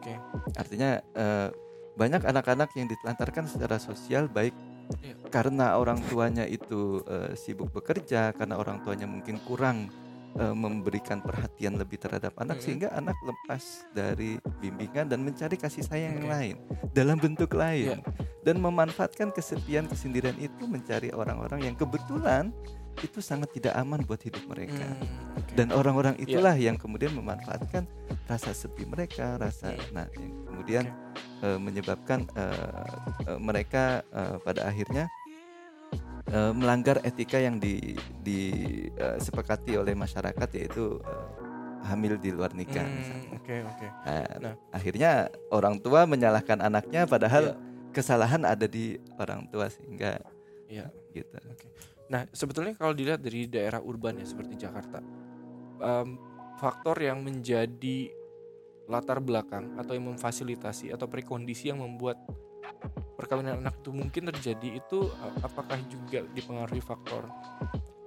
Okay. 0.00 0.16
Artinya 0.56 1.04
uh, 1.12 1.48
banyak 1.96 2.24
anak-anak 2.24 2.72
yang 2.76 2.88
ditelantarkan 2.88 3.44
secara 3.48 3.76
sosial 3.76 4.32
baik 4.32 4.56
yeah. 5.04 5.16
karena 5.28 5.76
orang 5.76 6.00
tuanya 6.08 6.48
itu 6.48 7.04
uh, 7.04 7.36
sibuk 7.36 7.68
bekerja, 7.72 8.32
karena 8.32 8.56
orang 8.56 8.80
tuanya 8.80 9.04
mungkin 9.04 9.36
kurang 9.44 9.92
uh, 10.38 10.54
memberikan 10.54 11.20
perhatian 11.24 11.80
lebih 11.80 12.00
terhadap 12.00 12.32
anak 12.36 12.56
mm 12.56 12.60
-hmm. 12.60 12.64
sehingga 12.64 12.88
anak 12.94 13.16
lepas 13.24 13.88
dari 13.92 14.38
bimbingan 14.60 15.08
dan 15.08 15.24
mencari 15.24 15.56
kasih 15.56 15.84
sayang 15.84 16.16
okay. 16.16 16.18
yang 16.20 16.28
lain 16.28 16.54
dalam 16.92 17.16
bentuk 17.20 17.52
lain 17.56 17.98
yeah. 17.98 18.00
dan 18.44 18.60
memanfaatkan 18.60 19.32
kesepian 19.32 19.88
kesendirian 19.88 20.36
itu 20.38 20.64
mencari 20.68 21.12
orang-orang 21.12 21.72
yang 21.72 21.76
kebetulan 21.76 22.52
itu 23.04 23.20
sangat 23.20 23.52
tidak 23.52 23.76
aman 23.76 24.00
buat 24.08 24.16
hidup 24.24 24.40
mereka 24.48 24.88
mm, 24.88 25.36
okay. 25.36 25.54
dan 25.56 25.68
orang-orang 25.68 26.16
itulah 26.16 26.56
yeah. 26.56 26.72
yang 26.72 26.76
kemudian 26.80 27.12
memanfaatkan 27.12 27.84
rasa 28.24 28.56
sepi 28.56 28.88
mereka 28.88 29.36
rasa 29.36 29.76
yeah. 29.76 29.92
nah 29.92 30.06
yang 30.16 30.32
kemudian 30.48 30.84
okay. 30.88 31.44
uh, 31.44 31.58
menyebabkan 31.60 32.24
uh, 32.32 32.88
uh, 33.28 33.38
mereka 33.40 34.00
uh, 34.16 34.40
pada 34.40 34.64
akhirnya 34.64 35.12
uh, 36.32 36.52
melanggar 36.54 37.02
etika 37.06 37.38
yang 37.38 37.60
di 37.60 37.94
disepakati 38.22 39.76
uh, 39.76 39.82
oleh 39.82 39.94
masyarakat 39.94 40.48
yaitu 40.56 40.98
uh, 41.02 41.26
hamil 41.86 42.18
di 42.18 42.34
luar 42.34 42.50
nikah. 42.52 42.82
Oke 42.82 42.98
hmm, 42.98 43.12
oke. 43.36 43.42
Okay, 43.46 43.58
okay. 43.62 43.88
nah, 44.02 44.24
nah, 44.42 44.54
akhirnya 44.74 45.10
orang 45.54 45.78
tua 45.78 46.02
menyalahkan 46.04 46.58
anaknya 46.58 47.06
padahal 47.06 47.54
yeah. 47.54 47.90
kesalahan 47.94 48.42
ada 48.42 48.66
di 48.66 48.98
orang 49.22 49.46
tua 49.50 49.70
sehingga 49.70 50.18
ya 50.66 50.90
gitu. 51.14 51.30
Okay. 51.30 51.70
Nah 52.10 52.26
sebetulnya 52.34 52.74
kalau 52.74 52.94
dilihat 52.94 53.22
dari 53.22 53.46
daerah 53.46 53.78
urban 53.78 54.18
ya 54.18 54.26
seperti 54.26 54.58
Jakarta, 54.58 54.98
um, 55.78 56.18
faktor 56.58 56.98
yang 56.98 57.22
menjadi 57.22 58.10
latar 58.86 59.18
belakang 59.18 59.74
atau 59.78 59.98
yang 59.98 60.14
memfasilitasi 60.14 60.94
atau 60.94 61.10
prekondisi 61.10 61.74
yang 61.74 61.82
membuat 61.82 62.18
perkawinan 63.16 63.64
anak 63.64 63.80
itu 63.80 63.90
mungkin 63.90 64.28
terjadi 64.28 64.78
itu 64.78 65.08
apakah 65.40 65.80
juga 65.88 66.22
dipengaruhi 66.36 66.84
faktor 66.84 67.26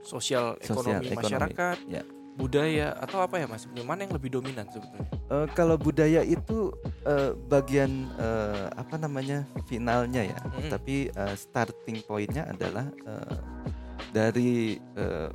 sosial, 0.05 0.55
sosial 0.63 1.01
ekonomi, 1.01 1.17
masyarakat, 1.17 1.77
ya. 1.89 2.03
budaya 2.37 2.95
atau 3.03 3.19
apa 3.25 3.41
ya 3.41 3.49
mas? 3.49 3.67
Mana 3.83 4.07
yang 4.07 4.15
lebih 4.15 4.31
dominan 4.39 4.69
sebetulnya? 4.71 5.09
Uh, 5.27 5.47
kalau 5.57 5.75
budaya 5.75 6.23
itu 6.23 6.71
uh, 7.03 7.35
bagian 7.51 8.07
uh, 8.15 8.71
apa 8.79 8.95
namanya 8.95 9.43
finalnya 9.67 10.23
ya, 10.29 10.39
hmm. 10.39 10.71
tapi 10.71 11.11
uh, 11.17 11.35
starting 11.35 11.99
pointnya 12.07 12.47
adalah 12.47 12.87
uh, 13.03 13.37
dari 14.15 14.79
uh, 14.95 15.29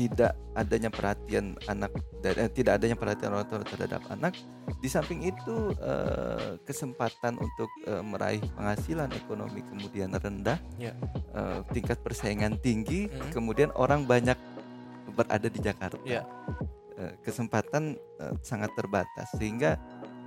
tidak 0.00 0.32
adanya 0.56 0.88
perhatian 0.88 1.60
anak 1.68 1.92
dan 2.24 2.32
eh, 2.40 2.48
tidak 2.48 2.80
adanya 2.80 2.96
perhatian 2.96 3.36
orang 3.36 3.44
tua 3.52 3.60
terhadap 3.60 4.00
anak 4.08 4.32
di 4.80 4.88
samping 4.88 5.28
itu 5.28 5.76
eh, 5.76 6.56
kesempatan 6.64 7.36
untuk 7.36 7.68
eh, 7.84 8.00
meraih 8.00 8.40
penghasilan 8.56 9.12
ekonomi 9.12 9.60
kemudian 9.60 10.16
rendah 10.16 10.56
yeah. 10.80 10.96
eh, 11.36 11.60
tingkat 11.76 12.00
persaingan 12.00 12.56
tinggi 12.64 13.12
mm-hmm. 13.12 13.36
kemudian 13.36 13.68
orang 13.76 14.08
banyak 14.08 14.40
berada 15.12 15.52
di 15.52 15.60
Jakarta 15.60 16.00
yeah. 16.08 16.24
eh, 16.96 17.12
kesempatan 17.20 18.00
eh, 18.00 18.34
sangat 18.40 18.72
terbatas 18.72 19.28
sehingga 19.36 19.76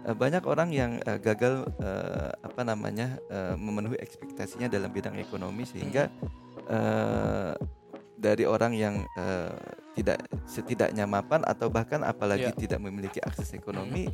eh, 0.05 0.13
banyak 0.13 0.45
orang 0.45 0.69
yang 0.69 1.01
eh, 1.01 1.17
gagal 1.17 1.65
eh, 1.81 2.29
apa 2.45 2.61
namanya 2.61 3.17
eh, 3.25 3.57
memenuhi 3.57 3.97
ekspektasinya 3.97 4.69
dalam 4.69 4.93
bidang 4.93 5.17
ekonomi 5.17 5.65
sehingga 5.65 6.13
mm-hmm 6.13 7.81
dari 8.23 8.47
orang 8.47 8.71
yang 8.71 8.95
uh, 9.19 9.51
tidak 9.99 10.23
setidaknya 10.47 11.03
mapan 11.03 11.43
atau 11.43 11.67
bahkan 11.67 12.07
apalagi 12.07 12.49
yeah. 12.49 12.55
tidak 12.55 12.79
memiliki 12.79 13.19
akses 13.19 13.51
ekonomi 13.51 14.07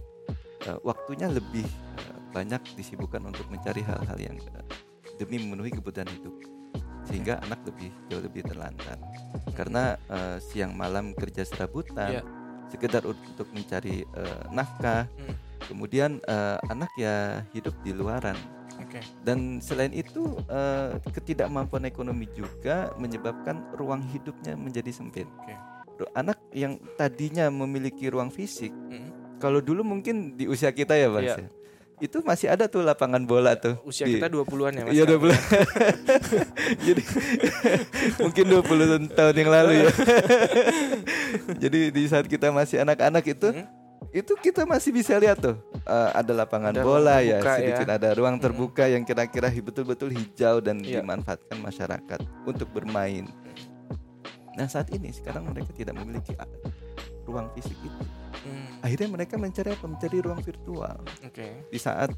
uh, 0.66 0.82
waktunya 0.82 1.30
lebih 1.30 1.63
uh, 2.01 2.18
banyak 2.34 2.58
disibukkan 2.74 3.22
untuk 3.30 3.46
mencari 3.54 3.86
hal-hal 3.86 4.18
yang 4.18 4.36
uh, 4.58 4.66
demi 5.22 5.38
memenuhi 5.38 5.70
kebutuhan 5.70 6.10
hidup. 6.10 6.34
Sehingga 7.06 7.42
anak 7.46 7.62
lebih 7.66 7.89
jauh 8.10 8.22
lebih 8.22 8.46
terlantar. 8.46 8.98
Karena 9.54 9.98
uh, 10.10 10.38
siang 10.42 10.74
malam 10.74 11.13
kerja 11.13 11.46
serabutan 11.46 12.22
yeah. 12.22 12.25
sekedar 12.66 13.06
untuk 13.06 13.46
mencari 13.54 14.10
uh, 14.18 14.50
nafkah. 14.50 15.06
Mm. 15.22 15.38
kemudian 15.60 16.18
uh, 16.25 16.58
anak 16.72 16.89
ya 16.98 17.46
hidup 17.54 17.75
di 17.86 17.94
luaran 17.94 18.34
Okay. 18.88 19.03
Dan 19.24 19.59
selain 19.59 19.91
itu 19.91 20.39
uh, 20.48 20.95
ketidakmampuan 21.12 21.83
ekonomi 21.83 22.31
juga 22.31 22.93
menyebabkan 22.95 23.75
ruang 23.75 24.00
hidupnya 24.00 24.55
menjadi 24.55 24.91
sempit. 24.95 25.27
Okay. 25.43 25.57
Anak 26.15 26.39
yang 26.55 26.79
tadinya 26.95 27.51
memiliki 27.51 28.07
ruang 28.07 28.31
fisik, 28.31 28.71
mm. 28.71 29.36
kalau 29.43 29.59
dulu 29.59 29.83
mungkin 29.83 30.39
di 30.39 30.48
usia 30.48 30.71
kita 30.71 30.95
ya, 30.95 31.12
Mas. 31.12 31.36
Yeah. 31.36 31.51
Itu 32.00 32.24
masih 32.24 32.48
ada 32.48 32.71
tuh 32.71 32.79
lapangan 32.79 33.27
bola 33.27 33.59
tuh. 33.59 33.75
Usia 33.83 34.07
di, 34.07 34.15
kita 34.15 34.31
20-an 34.31 34.71
ya, 34.79 34.83
Mas. 34.88 34.95
Iya, 34.95 35.03
20. 35.03 35.27
Jadi 36.88 37.01
mungkin 38.24 38.45
20 38.48 39.12
tahun 39.12 39.36
yang 39.36 39.51
lalu 39.51 39.71
ya. 39.83 39.91
Jadi 41.67 41.91
di 41.91 42.03
saat 42.07 42.31
kita 42.31 42.55
masih 42.55 42.79
anak-anak 42.88 43.27
itu 43.27 43.51
mm 43.51 43.78
itu 44.10 44.34
kita 44.42 44.66
masih 44.66 44.89
bisa 44.89 45.13
lihat 45.22 45.38
tuh 45.38 45.58
uh, 45.86 46.10
ada 46.18 46.34
lapangan 46.34 46.74
ada 46.74 46.82
bola 46.82 47.22
ya 47.22 47.38
sedikit 47.42 47.86
ya. 47.86 47.98
ada 47.98 48.10
ruang 48.18 48.42
terbuka 48.42 48.89
hmm. 48.89 48.94
yang 48.98 49.04
kira-kira 49.06 49.48
betul-betul 49.54 50.10
hijau 50.10 50.58
dan 50.62 50.82
yeah. 50.82 51.01
dimanfaatkan 51.01 51.58
masyarakat 51.62 52.20
untuk 52.46 52.68
bermain. 52.74 53.30
Nah 54.58 54.68
saat 54.68 54.89
ini 54.92 55.13
sekarang 55.13 55.46
mereka 55.48 55.72
tidak 55.78 55.94
memiliki 55.96 56.34
ruang 57.30 57.48
fisik 57.54 57.78
itu. 57.86 58.04
Hmm. 58.44 58.82
Akhirnya 58.82 59.10
mereka 59.13 59.38
mencari 59.38 59.70
apa? 59.78 59.86
Mencari 59.86 60.18
ruang 60.25 60.42
virtual. 60.42 60.98
Okay. 61.30 61.70
Di 61.70 61.78
saat 61.78 62.10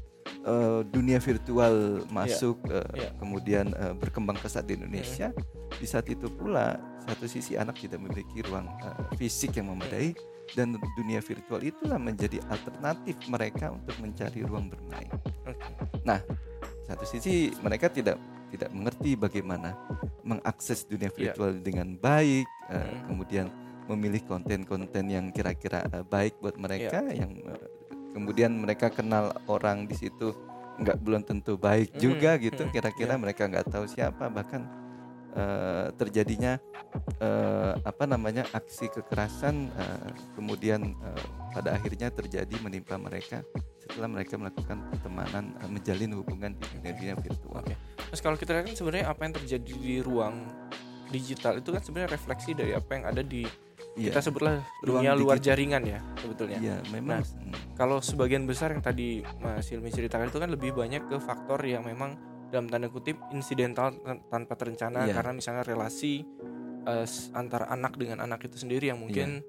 uh, 0.48 0.80
dunia 0.86 1.20
virtual 1.20 2.06
masuk 2.08 2.56
yeah. 2.66 2.80
Uh, 2.80 2.92
yeah. 2.96 3.12
kemudian 3.20 3.66
uh, 3.76 3.92
berkembang 3.92 4.40
pesat 4.40 4.64
di 4.64 4.80
Indonesia, 4.80 5.28
hmm. 5.30 5.61
Di 5.82 5.86
saat 5.90 6.06
itu 6.06 6.30
pula 6.30 6.78
satu 7.02 7.26
sisi 7.26 7.58
anak 7.58 7.82
tidak 7.82 7.98
memiliki 7.98 8.46
ruang 8.46 8.70
uh, 8.86 9.10
fisik 9.18 9.58
yang 9.58 9.74
memadai. 9.74 10.14
Hmm 10.14 10.30
dan 10.52 10.76
dunia 10.98 11.22
virtual 11.22 11.60
itulah 11.64 11.96
menjadi 11.96 12.42
alternatif 12.50 13.16
mereka 13.30 13.72
untuk 13.72 13.96
mencari 14.02 14.44
ruang 14.44 14.68
bermain. 14.68 15.08
Nah, 16.04 16.20
satu 16.84 17.04
sisi 17.08 17.54
mereka 17.62 17.88
tidak 17.88 18.20
tidak 18.52 18.68
mengerti 18.74 19.16
bagaimana 19.16 19.72
mengakses 20.26 20.84
dunia 20.84 21.08
ya. 21.14 21.32
virtual 21.32 21.56
yeah. 21.56 21.64
dengan 21.64 21.88
baik, 21.96 22.46
uh, 22.68 22.94
kemudian 23.08 23.48
memilih 23.88 24.22
konten-konten 24.28 25.04
yang 25.08 25.32
kira-kira 25.32 25.88
uh, 25.88 26.04
baik 26.04 26.36
buat 26.44 26.60
mereka, 26.60 27.00
yeah. 27.00 27.24
yang 27.24 27.32
uh, 27.48 27.68
kemudian 28.12 28.52
mereka 28.52 28.92
kenal 28.92 29.32
orang 29.48 29.88
di 29.88 29.96
situ 29.96 30.36
nggak 30.72 31.00
belum 31.00 31.24
tentu 31.24 31.56
baik 31.56 31.96
mm. 31.96 32.00
juga 32.00 32.36
gitu, 32.36 32.68
kira-kira 32.68 33.16
yeah. 33.16 33.22
mereka 33.24 33.48
nggak 33.48 33.72
tahu 33.72 33.88
siapa 33.88 34.28
bahkan 34.28 34.68
uh, 35.36 35.88
terjadinya 35.96 36.60
uh, 37.20 37.74
apa 37.82 38.04
namanya 38.04 38.44
aksi 38.52 38.88
kekerasan 38.92 39.72
uh, 39.74 40.10
kemudian 40.36 40.96
uh, 41.00 41.26
pada 41.52 41.76
akhirnya 41.76 42.08
terjadi 42.12 42.52
menimpa 42.60 42.96
mereka 42.96 43.44
setelah 43.82 44.08
mereka 44.08 44.38
melakukan 44.38 44.78
pertemanan 44.92 45.52
uh, 45.60 45.68
menjalin 45.68 46.16
hubungan 46.16 46.54
di 46.56 46.64
dunia 46.78 46.92
dunia 46.96 47.14
virtual. 47.18 47.62
Oke. 47.64 47.76
Terus 48.12 48.20
kalau 48.20 48.36
kita 48.36 48.56
lihat 48.56 48.64
kan 48.72 48.76
sebenarnya 48.76 49.06
apa 49.08 49.20
yang 49.24 49.34
terjadi 49.36 49.72
di 49.72 49.94
ruang 50.04 50.36
digital 51.12 51.60
itu 51.60 51.68
kan 51.68 51.82
sebenarnya 51.84 52.10
refleksi 52.16 52.50
dari 52.56 52.72
apa 52.72 52.90
yang 52.96 53.04
ada 53.04 53.20
di 53.20 53.44
ya, 53.96 54.12
kita 54.12 54.24
sebutlah 54.24 54.64
dunia 54.80 55.12
luar 55.12 55.36
jaringan 55.36 55.84
ya 55.84 56.00
sebetulnya. 56.16 56.58
Iya, 56.58 56.76
memang. 56.88 57.20
Nah, 57.20 57.60
kalau 57.76 58.00
sebagian 58.00 58.48
besar 58.48 58.72
yang 58.72 58.80
tadi 58.80 59.20
Mas 59.40 59.68
Hilmi 59.68 59.92
ceritakan 59.92 60.32
itu 60.32 60.40
kan 60.40 60.48
lebih 60.48 60.72
banyak 60.72 61.04
ke 61.08 61.16
faktor 61.20 61.60
yang 61.68 61.84
memang 61.84 62.16
dalam 62.52 62.68
tanda 62.68 62.92
kutip 62.92 63.16
insidental 63.32 63.96
tanpa 64.28 64.52
terencana 64.60 65.08
yeah. 65.08 65.16
karena 65.16 65.32
misalnya 65.32 65.64
relasi 65.64 66.20
uh, 66.84 67.08
antara 67.32 67.72
anak 67.72 67.96
dengan 67.96 68.20
anak 68.20 68.44
itu 68.44 68.60
sendiri 68.60 68.92
yang 68.92 69.00
mungkin 69.00 69.40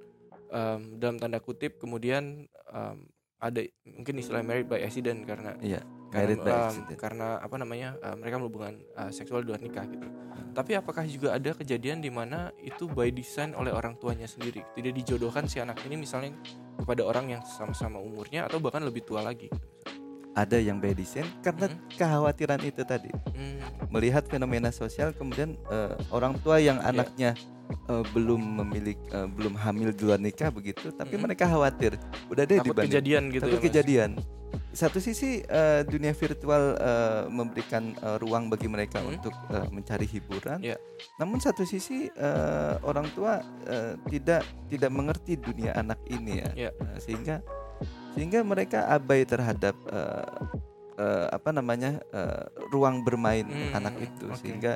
yeah. 0.48 0.80
um, 0.80 0.96
dalam 0.96 1.20
tanda 1.20 1.44
kutip 1.44 1.76
kemudian 1.84 2.48
um, 2.72 3.04
ada 3.44 3.60
mungkin 3.84 4.24
istilah 4.24 4.40
married 4.40 4.72
by 4.72 4.80
accident 4.80 5.28
karena 5.28 5.52
yeah. 5.60 5.84
karena, 6.16 6.40
by 6.40 6.56
accident. 6.72 6.96
karena 6.96 7.28
apa 7.44 7.56
namanya 7.60 8.00
uh, 8.00 8.16
mereka 8.16 8.40
berhubungan 8.40 8.80
uh, 8.96 9.12
seksual 9.12 9.44
di 9.44 9.52
luar 9.52 9.60
nikah 9.60 9.84
gitu. 9.84 10.08
Hmm. 10.08 10.56
Tapi 10.56 10.80
apakah 10.80 11.04
juga 11.04 11.36
ada 11.36 11.52
kejadian 11.52 12.00
di 12.00 12.08
mana 12.08 12.56
itu 12.64 12.88
by 12.88 13.12
design 13.12 13.52
oleh 13.52 13.76
orang 13.76 14.00
tuanya 14.00 14.32
sendiri 14.32 14.64
tidak 14.80 14.96
dijodohkan 14.96 15.44
si 15.52 15.60
anak 15.60 15.76
ini 15.84 16.00
misalnya 16.00 16.40
kepada 16.80 17.04
orang 17.04 17.36
yang 17.36 17.44
sama-sama 17.44 18.00
umurnya 18.00 18.48
atau 18.48 18.64
bahkan 18.64 18.80
lebih 18.80 19.04
tua 19.04 19.20
lagi. 19.20 19.52
Gitu 19.52 20.03
ada 20.34 20.58
yang 20.58 20.82
by 20.82 20.94
design 20.94 21.26
karena 21.46 21.70
hmm. 21.70 21.94
kekhawatiran 21.94 22.62
itu 22.66 22.82
tadi 22.82 23.10
hmm. 23.10 23.90
melihat 23.94 24.26
fenomena 24.26 24.74
sosial 24.74 25.14
kemudian 25.14 25.58
uh, 25.70 25.94
orang 26.10 26.38
tua 26.42 26.58
yang 26.58 26.82
yeah. 26.82 26.90
anaknya 26.90 27.32
uh, 27.90 28.02
belum 28.12 28.42
memiliki 28.66 29.02
uh, 29.14 29.30
belum 29.30 29.54
hamil 29.58 29.94
di 29.94 30.02
luar 30.04 30.20
nikah 30.20 30.50
begitu 30.50 30.90
tapi 30.94 31.16
hmm. 31.16 31.24
mereka 31.30 31.46
khawatir 31.46 31.96
udah 32.30 32.44
deh 32.44 32.60
takut 32.60 32.78
kejadian 32.82 33.30
gitu 33.30 33.46
takut 33.46 33.62
ya, 33.62 33.66
kejadian 33.70 34.12
satu 34.74 34.98
sisi 34.98 35.46
uh, 35.54 35.86
dunia 35.86 36.18
virtual 36.18 36.78
uh, 36.82 37.30
memberikan 37.30 37.94
uh, 38.02 38.18
ruang 38.18 38.50
bagi 38.50 38.66
mereka 38.66 39.02
hmm. 39.02 39.14
untuk 39.14 39.34
uh, 39.54 39.70
mencari 39.70 40.10
hiburan. 40.10 40.66
Yeah. 40.66 40.82
Namun 41.22 41.38
satu 41.38 41.62
sisi 41.62 42.10
uh, 42.18 42.82
orang 42.82 43.06
tua 43.14 43.46
uh, 43.70 43.94
tidak 44.10 44.42
tidak 44.74 44.90
mengerti 44.90 45.38
dunia 45.38 45.78
anak 45.78 46.02
ini 46.10 46.42
ya, 46.42 46.70
yeah. 46.70 46.74
uh, 46.82 46.98
sehingga 46.98 47.46
sehingga 48.14 48.46
mereka 48.46 48.86
abai 48.90 49.26
terhadap 49.26 49.74
uh, 49.90 50.26
uh, 51.02 51.28
apa 51.34 51.50
namanya 51.50 52.02
uh, 52.14 52.46
ruang 52.70 53.02
bermain 53.02 53.46
hmm. 53.46 53.74
anak 53.74 53.96
itu 54.00 54.26
okay. 54.30 54.38
sehingga 54.40 54.74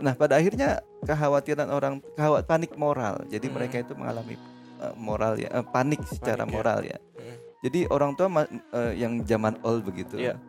nah 0.00 0.16
pada 0.16 0.40
akhirnya 0.40 0.80
kekhawatiran 1.04 1.68
orang 1.68 2.00
khawat 2.16 2.48
panik 2.48 2.72
moral 2.80 3.20
jadi 3.28 3.46
hmm. 3.46 3.54
mereka 3.54 3.76
itu 3.84 3.92
mengalami 3.92 4.40
uh, 4.80 4.96
moral 4.96 5.36
ya 5.36 5.52
uh, 5.52 5.64
panik 5.64 6.00
secara 6.08 6.48
panik, 6.48 6.52
ya. 6.52 6.56
moral 6.56 6.80
ya, 6.84 6.96
ya. 6.96 7.00
Hmm 7.20 7.50
jadi 7.60 7.84
orang 7.92 8.16
tua 8.16 8.28
uh, 8.32 8.92
yang 8.96 9.20
zaman 9.28 9.60
old 9.60 9.84
begitu, 9.84 10.16
yeah. 10.16 10.40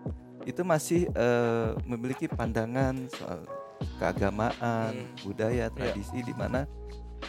itu 0.47 0.63
masih 0.63 1.11
uh, 1.11 1.75
memiliki 1.83 2.31
pandangan 2.31 2.95
soal 3.11 3.43
keagamaan, 3.99 4.95
hmm. 4.95 5.27
budaya, 5.27 5.67
iya. 5.67 5.75
tradisi 5.75 6.23
yeah. 6.23 6.27
di 6.31 6.33
mana 6.33 6.59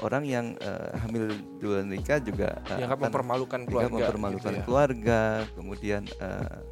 orang 0.00 0.24
yang 0.24 0.46
uh, 0.64 0.96
hamil 1.04 1.28
dua 1.60 1.84
nikah 1.84 2.22
juga 2.22 2.56
uh, 2.72 2.80
yang 2.80 2.88
mempermalukan 2.88 3.68
keluarga, 3.68 3.92
mempermalukan 3.92 4.52
gitu 4.52 4.60
ya. 4.60 4.64
keluarga, 4.64 5.20
kemudian 5.52 6.02
uh, 6.22 6.64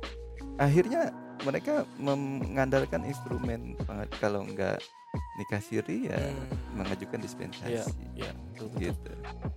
akhirnya 0.57 1.13
mereka 1.45 1.89
mengandalkan 1.97 3.05
instrumen 3.05 3.77
kalau 4.21 4.45
enggak 4.45 4.81
nikah 5.41 5.59
siri 5.59 6.07
ya 6.07 6.21
hmm. 6.21 6.79
mengajukan 6.79 7.19
dispensasi. 7.19 7.97
Iya, 8.15 8.31
ya, 8.31 8.33
betul, 8.55 8.67
betul. 8.71 8.81
gitu. 8.85 9.13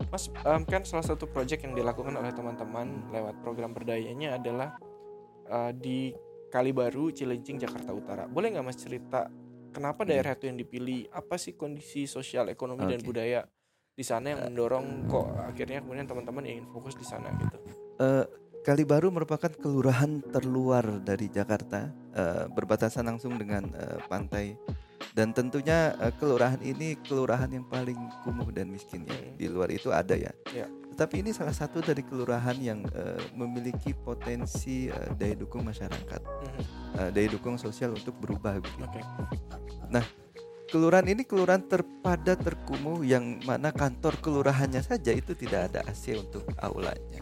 Mas 0.10 0.25
um, 0.48 0.63
kan 0.65 0.82
salah 0.88 1.05
satu 1.05 1.29
proyek 1.29 1.67
yang 1.67 1.77
dilakukan 1.77 2.15
oleh 2.15 2.34
teman-teman 2.34 3.12
lewat 3.13 3.36
program 3.46 3.75
berdayanya 3.75 4.39
adalah 4.39 4.79
uh, 5.51 5.70
di 5.75 6.15
Kalibaru, 6.50 7.13
Cilincing, 7.13 7.62
Jakarta 7.62 7.91
Utara. 7.93 8.24
Boleh 8.29 8.53
nggak 8.53 8.65
Mas 8.65 8.77
cerita 8.77 9.29
kenapa 9.74 10.05
daerah 10.05 10.38
itu 10.38 10.46
yang 10.50 10.58
dipilih? 10.58 11.10
Apa 11.13 11.38
sih 11.38 11.58
kondisi 11.58 12.05
sosial, 12.05 12.50
ekonomi 12.50 12.86
okay. 12.86 12.98
dan 12.98 13.01
budaya 13.01 13.39
di 13.93 14.01
sana 14.01 14.33
yang 14.33 14.41
mendorong 14.50 15.05
kok 15.05 15.27
akhirnya 15.38 15.85
kemudian 15.85 16.09
teman-teman 16.09 16.43
ingin 16.50 16.65
fokus 16.73 16.97
di 16.97 17.05
sana 17.05 17.29
gitu? 17.38 17.57
Uh, 18.01 18.25
Kalibaru 18.63 19.12
merupakan 19.12 19.51
kelurahan 19.51 20.23
terluar 20.31 20.88
dari 21.03 21.27
Jakarta, 21.27 21.91
uh, 22.15 22.47
berbatasan 22.47 23.03
langsung 23.03 23.35
dengan 23.35 23.67
uh, 23.75 24.00
pantai 24.07 24.55
dan 25.12 25.35
tentunya 25.35 25.91
uh, 26.00 26.15
kelurahan 26.15 26.63
ini 26.63 26.95
kelurahan 27.03 27.51
yang 27.51 27.67
paling 27.67 28.00
kumuh 28.23 28.47
dan 28.55 28.71
miskin 28.71 29.03
ya. 29.03 29.13
Hmm. 29.13 29.35
Di 29.35 29.45
luar 29.51 29.67
itu 29.67 29.91
ada 29.91 30.15
ya. 30.15 30.31
ya. 30.55 30.71
Tetapi 30.95 31.25
ini 31.27 31.35
salah 31.35 31.51
satu 31.51 31.83
dari 31.83 32.07
kelurahan 32.07 32.55
yang 32.55 32.88
uh, 32.95 33.19
memiliki 33.35 33.91
potensi 33.91 34.88
uh, 34.88 35.12
daya 35.12 35.35
dukung 35.35 35.67
masyarakat, 35.67 36.21
uh, 36.97 37.09
daya 37.12 37.27
dukung 37.27 37.59
sosial 37.59 37.91
untuk 37.91 38.15
berubah 38.15 38.63
begitu. 38.63 38.88
Okay. 38.88 39.03
Nah, 39.91 40.05
kelurahan 40.73 41.05
ini 41.05 41.21
kelurahan 41.21 41.61
terpadat 41.61 42.41
terkumuh 42.41 43.05
yang 43.05 43.37
mana 43.45 43.69
kantor 43.69 44.17
kelurahannya 44.17 44.81
saja 44.81 45.13
itu 45.13 45.37
tidak 45.37 45.69
ada 45.69 45.85
AC 45.85 46.17
untuk 46.17 46.41
aulanya. 46.57 47.21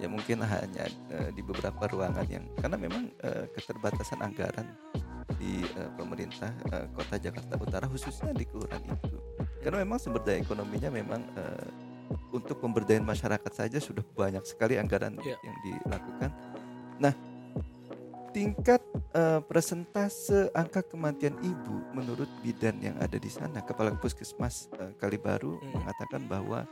Ya 0.00 0.08
mungkin 0.08 0.40
hanya 0.40 0.88
uh, 1.12 1.28
di 1.36 1.44
beberapa 1.44 1.84
ruangan 1.84 2.24
yang 2.32 2.48
karena 2.56 2.80
memang 2.80 3.12
uh, 3.20 3.44
keterbatasan 3.52 4.24
anggaran 4.24 4.64
di 5.36 5.60
uh, 5.76 5.92
pemerintah 6.00 6.48
uh, 6.72 6.88
kota 6.96 7.20
Jakarta 7.20 7.60
Utara 7.60 7.84
khususnya 7.92 8.32
di 8.32 8.48
kelurahan 8.48 8.80
itu. 8.88 9.20
Karena 9.60 9.84
memang 9.84 10.00
sumber 10.00 10.24
daya 10.24 10.40
ekonominya 10.40 10.88
memang 10.88 11.22
uh, 11.36 11.68
untuk 12.32 12.56
pemberdayaan 12.56 13.04
masyarakat 13.04 13.52
saja 13.52 13.78
sudah 13.78 14.02
banyak 14.16 14.42
sekali 14.48 14.80
anggaran 14.80 15.20
yeah. 15.20 15.36
yang 15.44 15.56
dilakukan. 15.60 16.30
Nah 16.98 17.12
tingkat 18.32 18.80
uh, 19.12 19.44
presentase 19.44 20.48
angka 20.56 20.80
kematian 20.82 21.36
ibu 21.44 21.76
menurut 21.92 22.28
bidan 22.40 22.80
yang 22.80 22.96
ada 22.98 23.20
di 23.20 23.28
sana 23.28 23.60
kepala 23.60 23.92
puskesmas 24.00 24.72
uh, 24.80 24.90
Kalibaru 24.96 25.60
hmm. 25.60 25.70
mengatakan 25.76 26.22
bahwa 26.26 26.64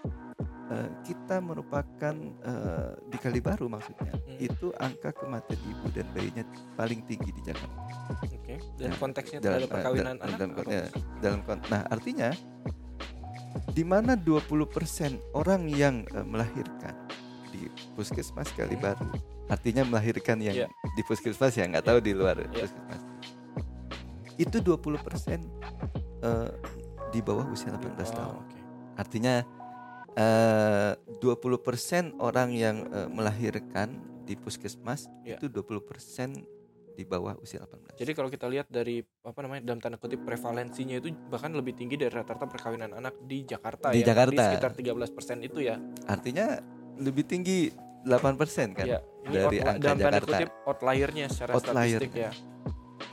Eh, 0.71 0.91
kita 1.03 1.43
merupakan 1.43 2.15
uh, 2.47 2.95
di 3.11 3.19
Kalibaru 3.19 3.67
maksudnya 3.67 4.15
hmm. 4.15 4.39
itu 4.39 4.71
angka 4.79 5.11
kematian 5.19 5.59
ibu 5.67 5.91
dan 5.91 6.07
bayinya 6.15 6.47
paling 6.79 7.03
tinggi 7.11 7.35
di 7.35 7.43
Jakarta. 7.43 7.75
Oke. 8.23 8.39
Okay. 8.39 8.59
Dan 8.79 8.95
nah, 8.95 8.99
konteksnya 9.03 9.39
dalam 9.43 9.67
perkawinan 9.67 10.23
uh, 10.23 10.27
anak. 10.31 10.39
Dalam, 10.39 10.53
ya, 10.71 10.85
dalam 11.19 11.41
nah 11.43 11.83
artinya 11.91 12.31
di 13.75 13.83
mana 13.83 14.15
20% 14.15 15.35
orang 15.35 15.67
yang 15.75 16.07
uh, 16.15 16.23
melahirkan 16.23 16.95
di 17.51 17.67
puskesmas 17.99 18.55
Kalibaru 18.55 19.11
hmm. 19.11 19.40
Artinya 19.51 19.83
melahirkan 19.83 20.39
yang 20.39 20.65
yeah. 20.65 20.71
di 20.95 21.03
puskesmas 21.03 21.59
ya 21.59 21.67
nggak 21.67 21.83
yeah. 21.83 21.91
tahu 21.91 21.99
di 21.99 22.13
luar 22.15 22.39
yeah. 22.39 22.71
puskesmas 22.71 23.03
itu 24.41 24.57
20% 24.63 24.81
uh, 26.25 26.49
di 27.11 27.21
bawah 27.21 27.45
usia 27.53 27.69
18 27.77 27.77
oh, 27.77 27.93
tahun. 27.93 28.41
Okay. 28.49 28.63
Artinya 28.97 29.35
Eh, 30.19 30.93
uh, 30.99 31.23
20% 31.23 32.19
orang 32.19 32.51
yang 32.51 32.83
uh, 32.91 33.07
melahirkan 33.07 33.95
di 34.27 34.35
puskesmas 34.35 35.07
yeah. 35.23 35.39
itu 35.39 35.47
20% 35.47 36.35
di 36.99 37.05
bawah 37.07 37.39
usia 37.39 37.63
18. 37.63 37.95
Jadi 37.95 38.13
kalau 38.19 38.27
kita 38.27 38.51
lihat 38.51 38.67
dari 38.67 38.99
apa 39.23 39.39
namanya 39.41 39.71
dalam 39.71 39.79
tanda 39.79 40.03
kutip 40.03 40.27
prevalensinya 40.27 40.99
itu 40.99 41.15
bahkan 41.31 41.55
lebih 41.55 41.79
tinggi 41.79 41.95
dari 41.95 42.11
rata-rata 42.11 42.51
perkawinan 42.51 42.91
anak 42.91 43.23
di 43.23 43.47
Jakarta 43.47 43.95
di 43.95 44.03
ya. 44.03 44.11
Jakarta. 44.11 44.35
Di 44.35 44.47
sekitar 44.51 44.73
13% 44.75 45.47
itu 45.47 45.59
ya. 45.63 45.79
Artinya 46.11 46.59
lebih 46.99 47.25
tinggi 47.25 47.71
8% 48.05 48.79
kan 48.79 48.87
ya, 48.89 48.99
ini 49.29 49.35
dari 49.37 49.59
angka 49.61 49.79
dalam 49.81 49.99
Jakarta. 50.01 50.37
Kutip 50.37 50.51
outliernya 50.65 51.27
secara 51.29 51.53
Outlier. 51.57 52.01
statistik 52.01 52.13
ya. 52.17 52.33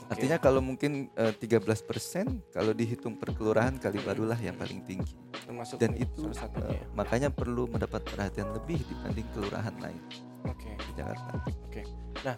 Artinya 0.08 0.36
kalau 0.40 0.64
mungkin 0.64 1.12
uh, 1.20 1.36
eh, 1.36 1.60
13% 1.60 2.56
kalau 2.56 2.72
dihitung 2.72 3.20
per 3.20 3.36
kelurahan 3.36 3.76
kali 3.76 4.00
barulah 4.00 4.40
yang 4.40 4.56
paling 4.56 4.80
tinggi. 4.88 5.12
Termasuk 5.44 5.76
Dan 5.76 6.00
itu 6.00 6.32
uh, 6.32 6.80
makanya 6.96 7.28
perlu 7.28 7.68
mendapat 7.68 8.08
perhatian 8.08 8.56
lebih 8.56 8.80
dibanding 8.88 9.28
kelurahan 9.36 9.76
lain. 9.84 10.00
Oke. 10.48 10.64
Okay. 10.64 10.74
Di 10.80 10.92
Jakarta. 10.96 11.30
Oke. 11.44 11.52
Okay. 11.68 11.84
Nah, 12.24 12.36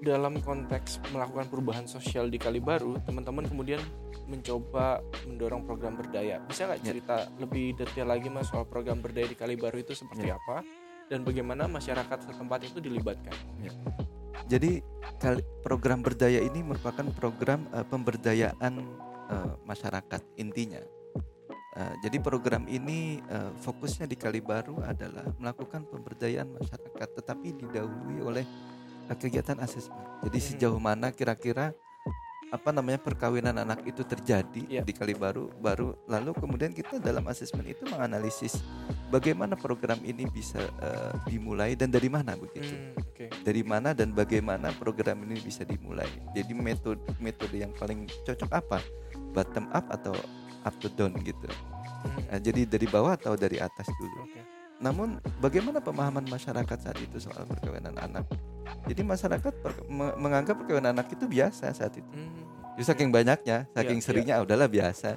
dalam 0.00 0.34
konteks 0.40 1.04
melakukan 1.12 1.46
perubahan 1.52 1.84
sosial 1.84 2.32
di 2.32 2.40
Kalibaru, 2.40 3.04
teman-teman 3.04 3.44
kemudian 3.44 3.80
mencoba 4.24 5.04
mendorong 5.28 5.68
program 5.68 6.00
berdaya. 6.00 6.40
Bisa 6.48 6.64
nggak 6.64 6.80
ya. 6.80 6.86
cerita 6.88 7.16
ya. 7.20 7.28
lebih 7.36 7.76
detail 7.76 8.08
lagi 8.08 8.32
mas 8.32 8.48
soal 8.48 8.64
program 8.64 9.04
berdaya 9.04 9.28
di 9.28 9.36
Kalibaru 9.36 9.84
itu 9.84 9.92
seperti 9.92 10.32
ya. 10.32 10.40
apa 10.40 10.64
dan 11.08 11.20
bagaimana 11.22 11.68
masyarakat 11.68 12.18
setempat 12.28 12.60
itu 12.68 12.78
dilibatkan? 12.80 13.36
Ya. 13.60 13.72
Jadi 14.44 14.84
program 15.64 16.04
berdaya 16.04 16.40
ini 16.44 16.60
merupakan 16.60 17.06
program 17.16 17.64
uh, 17.72 17.86
pemberdayaan 17.86 18.84
uh, 19.30 19.56
masyarakat 19.64 20.20
intinya. 20.36 20.80
Uh, 21.74 21.94
jadi 22.06 22.22
program 22.22 22.68
ini 22.70 23.18
uh, 23.32 23.50
fokusnya 23.58 24.06
di 24.06 24.14
Kalibaru 24.14 24.78
adalah 24.84 25.26
melakukan 25.40 25.88
pemberdayaan 25.88 26.46
masyarakat, 26.54 27.08
tetapi 27.18 27.56
didahului 27.56 28.18
oleh 28.22 28.44
uh, 29.10 29.16
kegiatan 29.16 29.58
asesmen. 29.58 30.04
Jadi 30.28 30.38
hmm. 30.38 30.48
sejauh 30.54 30.78
mana 30.78 31.10
kira-kira 31.10 31.72
apa 32.54 32.70
namanya 32.70 33.02
perkawinan 33.02 33.58
anak 33.58 33.82
itu 33.82 34.06
terjadi 34.06 34.62
yeah. 34.70 34.86
di 34.86 34.94
Kalibaru 34.94 35.50
baru 35.58 35.98
lalu 36.06 36.30
kemudian 36.38 36.70
kita 36.70 37.02
dalam 37.02 37.26
asesmen 37.26 37.66
itu 37.66 37.82
menganalisis 37.90 38.62
bagaimana 39.10 39.58
program 39.58 39.98
ini 40.06 40.22
bisa 40.30 40.62
uh, 40.78 41.10
dimulai 41.26 41.74
dan 41.74 41.90
dari 41.90 42.06
mana 42.06 42.38
begitu 42.38 42.70
mm, 42.70 42.94
okay. 43.10 43.28
dari 43.42 43.66
mana 43.66 43.90
dan 43.90 44.14
bagaimana 44.14 44.70
program 44.78 45.26
ini 45.26 45.42
bisa 45.42 45.66
dimulai 45.66 46.06
jadi 46.30 46.54
metode 46.54 47.02
metode 47.18 47.58
yang 47.58 47.74
paling 47.74 48.06
cocok 48.22 48.50
apa 48.54 48.78
bottom 49.34 49.66
up 49.74 49.90
atau 49.90 50.14
up 50.62 50.74
to 50.78 50.86
down 50.94 51.10
gitu 51.26 51.50
mm. 51.50 52.30
nah, 52.30 52.38
jadi 52.38 52.70
dari 52.70 52.86
bawah 52.86 53.18
atau 53.18 53.34
dari 53.34 53.58
atas 53.58 53.90
dulu 53.98 54.30
okay. 54.30 54.46
namun 54.78 55.18
bagaimana 55.42 55.82
pemahaman 55.82 56.22
masyarakat 56.30 56.78
saat 56.78 57.02
itu 57.02 57.18
soal 57.18 57.42
perkawinan 57.50 57.98
anak 57.98 58.30
jadi 58.84 59.02
masyarakat 59.04 59.54
menganggap 60.18 60.60
perkawinan 60.60 60.96
anak 60.96 61.12
itu 61.12 61.24
biasa 61.24 61.72
saat 61.72 61.96
itu 61.96 62.10
mm 62.12 62.54
jadi 62.74 62.84
saking 62.90 63.10
banyaknya, 63.14 63.70
saking 63.70 63.98
yeah, 64.02 64.06
seringnya 64.06 64.36
yeah. 64.42 64.44
udahlah 64.44 64.68
biasa. 64.68 65.14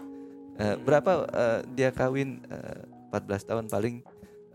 Uh, 0.58 0.76
berapa 0.82 1.12
uh, 1.30 1.60
dia 1.74 1.94
kawin 1.94 2.42
uh, 2.50 2.82
eh, 3.14 3.14
14 3.14 3.50
tahun 3.50 3.66
paling 3.70 4.02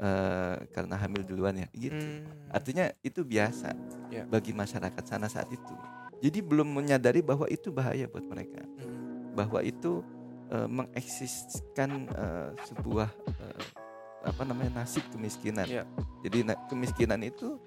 uh, 0.03 0.59
karena 0.71 0.95
hamil 0.99 1.23
duluan 1.27 1.55
ya, 1.59 1.69
gitu. 1.75 1.99
Hmm. 1.99 2.27
Artinya 2.51 2.91
itu 3.03 3.27
biasa 3.27 3.75
yeah. 4.11 4.27
bagi 4.27 4.55
masyarakat 4.55 5.03
sana 5.03 5.27
saat 5.27 5.51
itu. 5.51 5.75
Jadi 6.23 6.39
belum 6.43 6.71
menyadari 6.71 7.23
bahwa 7.23 7.51
itu 7.51 7.75
bahaya 7.75 8.07
buat 8.07 8.23
mereka, 8.23 8.63
hmm. 8.63 9.35
bahwa 9.35 9.59
itu 9.67 10.07
uh, 10.55 10.71
mengeksiskan 10.71 12.07
uh, 12.15 12.55
sebuah 12.71 13.11
uh, 13.11 13.63
apa 14.23 14.43
namanya 14.47 14.83
nasib 14.83 15.03
kemiskinan. 15.11 15.67
Yeah. 15.67 15.87
Jadi 16.23 16.47
na 16.47 16.55
kemiskinan 16.71 17.27
itu 17.27 17.59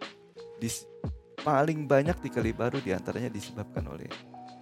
dis 0.64 0.88
paling 1.46 1.86
banyak 1.86 2.18
di 2.26 2.30
Kalibaru 2.34 2.82
di 2.82 2.90
antaranya 2.90 3.30
disebabkan 3.30 3.86
oleh 3.86 4.10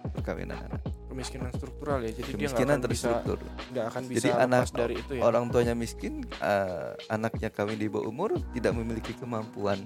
perkawinan 0.04 0.60
anak 0.68 0.84
kemiskinan 1.08 1.48
struktural 1.56 2.04
ya 2.04 2.12
jadi 2.12 2.36
kemiskinan 2.36 2.76
dia 2.76 2.84
terstruktur 2.92 3.38
nggak 3.72 3.84
akan 3.88 4.02
bisa 4.04 4.16
jadi 4.20 4.30
anak 4.36 4.68
dari 4.68 4.94
itu 5.00 5.12
ya 5.16 5.22
orang 5.24 5.48
tuanya 5.48 5.72
miskin 5.72 6.28
uh, 6.44 6.92
anaknya 7.08 7.48
kawin 7.48 7.80
di 7.80 7.88
bawah 7.88 8.12
umur 8.12 8.36
tidak 8.52 8.76
memiliki 8.76 9.16
kemampuan 9.16 9.80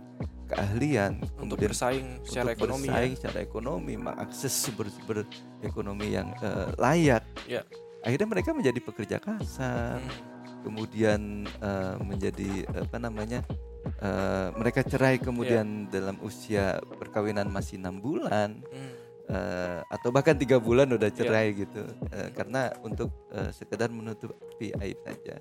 keahlian, 0.48 1.20
untuk 1.36 1.60
bersaing 1.60 2.24
secara 2.24 2.56
untuk 2.56 2.64
ekonomi 2.64 2.88
bersaing 2.88 3.12
ya. 3.12 3.18
secara 3.20 3.38
ekonomi, 3.44 3.94
mengakses 4.00 4.52
sumber-sumber 4.56 5.28
ekonomi 5.60 6.16
yang 6.16 6.32
eh, 6.40 6.68
layak. 6.80 7.22
Ya. 7.44 7.62
Akhirnya 8.00 8.28
mereka 8.32 8.56
menjadi 8.56 8.80
pekerja 8.80 9.16
kasar, 9.20 10.00
Hmm. 10.00 10.64
kemudian 10.64 11.44
eh, 11.44 11.96
menjadi 12.00 12.64
apa 12.72 12.96
namanya? 12.96 13.44
Eh, 13.90 14.48
mereka 14.54 14.80
cerai 14.82 15.16
kemudian 15.16 15.64
dalam 15.86 16.20
usia 16.20 16.64
perkawinan 16.92 17.46
masih 17.46 17.76
enam 17.76 17.96
bulan 17.96 18.60
Hmm. 18.64 18.92
eh, 19.26 19.80
atau 19.86 20.08
bahkan 20.08 20.34
tiga 20.34 20.56
bulan 20.56 20.88
udah 20.88 21.10
cerai 21.10 21.52
gitu 21.54 21.82
Eh, 22.08 22.28
karena 22.32 22.68
untuk 22.80 23.08
eh, 23.30 23.50
sekedar 23.50 23.88
menutupi 23.88 24.72
aib 24.74 24.98
saja. 25.02 25.36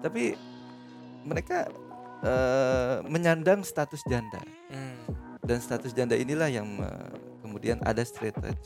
Tapi 0.00 0.34
mereka 1.22 1.66
eh, 2.20 2.96
menyandang 3.04 3.60
status 3.62 4.00
janda 4.04 4.40
Hmm. 4.66 4.96
dan 5.40 5.58
status 5.58 5.92
janda 5.92 6.14
inilah 6.14 6.48
yang 6.48 6.66
eh, 6.78 7.10
kemudian 7.40 7.76
ada 7.80 8.00
stereotip 8.00 8.56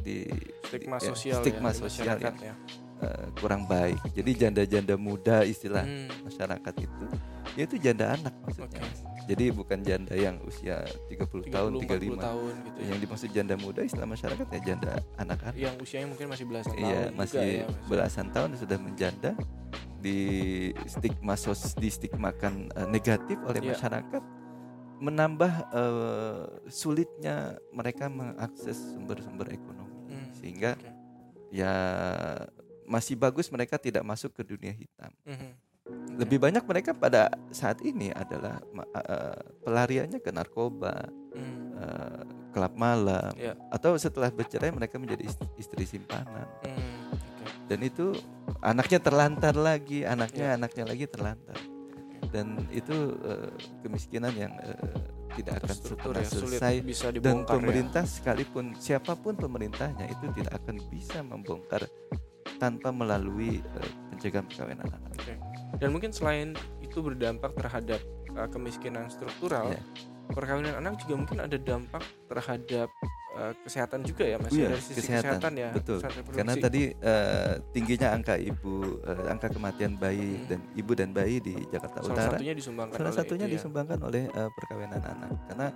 di 0.00 0.30
Stigma 0.62 0.96
di- 0.96 1.04
ya, 1.04 1.10
sosial 1.10 1.38
stigma 1.42 1.68
ya, 1.68 1.76
sosial 1.76 2.16
yang 2.16 2.36
ya. 2.38 2.54
eh, 3.02 3.26
kurang 3.36 3.66
baik. 3.66 3.98
Jadi 4.12 4.30
janda-janda 4.36 4.94
muda 4.94 5.42
istilah 5.42 5.82
Hmm. 5.82 6.06
masyarakat 6.24 6.74
itu 6.78 7.04
yaitu 7.52 7.76
janda 7.76 8.12
anak 8.12 8.34
maksudnya. 8.40 8.80
Oke. 8.80 9.10
Jadi 9.22 9.44
bukan 9.50 9.78
janda 9.80 10.12
yang 10.12 10.42
usia 10.42 10.82
30, 11.06 11.46
tahun, 11.46 11.70
30, 11.78 11.86
35. 12.10 12.18
tahun 12.18 12.52
gitu 12.64 12.76
ya. 12.76 12.86
Yang 12.90 12.98
dimaksud 13.00 13.28
janda 13.30 13.54
muda 13.54 13.80
istilah 13.80 14.08
masyarakat 14.08 14.46
ya 14.48 14.60
janda 14.64 14.92
anak-anak. 15.14 15.54
yang 15.54 15.74
usianya 15.78 16.08
mungkin 16.08 16.26
masih 16.26 16.44
belasan 16.44 16.72
tahun 16.72 16.82
Iya, 16.84 17.02
juga 17.04 17.16
masih 17.16 17.46
ya, 17.54 17.66
belasan 17.86 18.26
tahun 18.30 18.50
sudah 18.56 18.78
menjanda 18.78 19.30
di 19.96 20.18
stigma 20.84 21.34
sos 21.36 21.74
di 21.74 21.86
stigmakan 21.86 22.66
eh, 22.68 22.88
negatif 22.88 23.38
oleh 23.40 23.60
Iya. 23.60 23.70
masyarakat 23.72 24.22
menambah 24.98 25.52
eh, 25.70 26.42
sulitnya 26.68 27.36
mereka 27.70 28.06
mengakses 28.08 28.74
sumber-sumber 28.92 29.50
ekonomi 29.50 29.94
Hmm, 30.08 30.28
sehingga 30.34 30.74
oke. 30.74 30.90
ya 31.52 31.72
masih 32.84 33.14
bagus 33.14 33.46
mereka 33.48 33.78
tidak 33.78 34.02
masuk 34.02 34.34
ke 34.34 34.42
dunia 34.42 34.70
hitam. 34.70 35.14
Mhm. 35.24 35.50
Lebih 36.12 36.38
banyak 36.38 36.62
mereka 36.62 36.94
pada 36.94 37.26
saat 37.50 37.82
ini 37.82 38.12
adalah 38.12 38.62
eh, 38.94 39.38
pelariannya 39.64 40.22
ke 40.22 40.30
narkoba, 40.30 41.10
Hmm, 41.32 42.22
kelab 42.52 42.76
malam, 42.76 43.32
Iya. 43.34 43.56
atau 43.72 43.96
setelah 43.96 44.28
bercerai 44.28 44.70
mereka 44.70 45.00
menjadi 45.00 45.24
ist- 45.24 45.48
istri 45.56 45.82
simpanan. 45.82 46.46
hmm, 46.62 47.10
oke. 47.10 47.44
dan 47.66 47.78
itu 47.80 48.12
anaknya 48.60 49.00
terlantar 49.00 49.56
lagi 49.56 50.04
anaknya 50.04 50.52
Iya. 50.52 50.56
anaknya 50.60 50.84
lagi 50.84 51.04
terlantar 51.08 51.56
dan 52.28 52.46
itu 52.70 52.92
eh, 53.18 53.50
kemiskinan 53.80 54.30
yang 54.36 54.52
eh, 54.60 55.00
tidak 55.32 55.64
akan 55.64 55.76
pernah 55.96 56.20
ya, 56.20 56.28
selesai 56.28 56.74
bisa 56.84 57.06
dan 57.16 57.42
ya. 57.42 57.48
pemerintah 57.48 58.04
sekalipun 58.04 58.76
siapa 58.76 59.16
pun 59.16 59.32
pemerintahnya 59.34 60.04
itu 60.06 60.28
tidak 60.36 60.60
akan 60.60 60.76
bisa 60.86 61.24
membongkar 61.24 61.88
tanpa 62.60 62.92
melalui 62.92 63.58
eh, 63.58 63.90
pencegahan 64.12 64.44
perkawinan 64.44 64.86
anak 64.86 65.12
Oke. 65.16 65.34
Dan 65.82 65.90
mungkin 65.90 66.10
selain 66.10 66.48
itu 66.78 66.98
berdampak 66.98 67.52
terhadap 67.52 68.00
uh, 68.32 68.46
kemiskinan 68.46 69.06
struktural, 69.08 69.68
Iya. 69.68 69.82
perkawinan 70.30 70.74
anak 70.76 70.96
juga 70.98 71.14
mungkin 71.18 71.38
ada 71.40 71.56
dampak 71.56 72.00
terhadap 72.26 72.88
uh, 73.32 73.52
kesehatan 73.60 74.00
juga 74.02 74.24
ya 74.24 74.36
Mas 74.36 74.48
Iya, 74.50 74.70
dari 74.70 74.80
sisi 74.80 74.98
kesehatan, 75.02 75.36
kesehatan, 75.36 75.52
ya. 75.54 75.70
betul 75.72 75.98
karena 76.30 76.54
tadi 76.56 76.82
eh, 76.92 77.52
tingginya 77.70 78.08
angka 78.12 78.34
ibu 78.36 79.02
eh, 79.02 79.28
angka 79.28 79.48
kematian 79.50 79.92
bayi 79.94 80.38
Hmm. 80.38 80.48
dan 80.48 80.60
ibu 80.72 80.92
dan 80.92 81.10
bayi 81.10 81.36
di 81.38 81.54
Jakarta 81.66 82.00
salah 82.00 82.14
Utara 82.14 82.30
satunya 82.32 82.52
disumbangkan 82.54 82.96
salah 82.96 83.08
oleh 83.08 83.18
satunya 83.18 83.44
itu 83.44 83.50
ya. 83.50 83.56
disumbangkan 83.58 83.98
oleh 84.00 84.22
eh, 84.26 84.50
perkawinan 84.52 85.02
anak 85.02 85.30
karena 85.44 85.66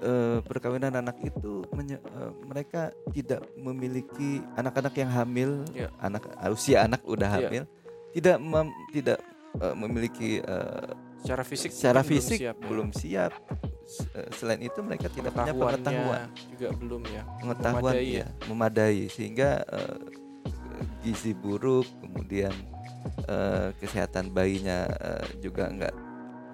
eh, 0.00 0.38
perkawinan 0.40 0.92
anak 0.94 1.16
itu 1.20 1.52
menye- 1.70 2.00
eh, 2.00 2.32
mereka 2.42 2.82
tidak 3.10 3.40
memiliki 3.54 4.30
anak-anak 4.54 4.94
yang 4.94 5.10
hamil 5.10 5.50
Iya. 5.70 5.88
anak 5.98 6.22
usia 6.48 6.84
anak 6.84 7.04
udah 7.04 7.28
Iya. 7.28 7.36
hamil 7.42 7.64
tidak 8.10 8.36
mem- 8.38 8.76
tidak 8.90 9.18
eh, 9.56 9.74
memiliki 9.74 10.38
eh, 10.38 10.88
secara 11.20 11.42
fisik 11.42 11.70
secara 11.70 12.00
fisik 12.00 12.38
siap, 12.40 12.56
ya. 12.56 12.64
belum 12.64 12.88
siap 12.90 13.32
S- 13.82 14.06
eh, 14.08 14.28
selain 14.32 14.60
itu 14.60 14.78
mereka 14.80 15.08
tidak 15.08 15.34
punya 15.34 15.52
pengetahuan 15.52 16.26
juga 16.48 16.68
belum 16.72 17.02
ya. 17.06 17.22
pengetahuan 17.38 17.82
memadai 17.92 18.08
ya 18.14 18.26
memadai 18.46 19.00
sehingga 19.08 19.50
eh, 19.66 19.98
gizi 21.00 21.32
buruk 21.32 21.84
kemudian 22.00 22.54
eh, 23.26 23.68
kesehatan 23.76 24.30
bayinya 24.30 24.86
eh, 24.86 25.26
juga 25.40 25.66
enggak 25.66 25.94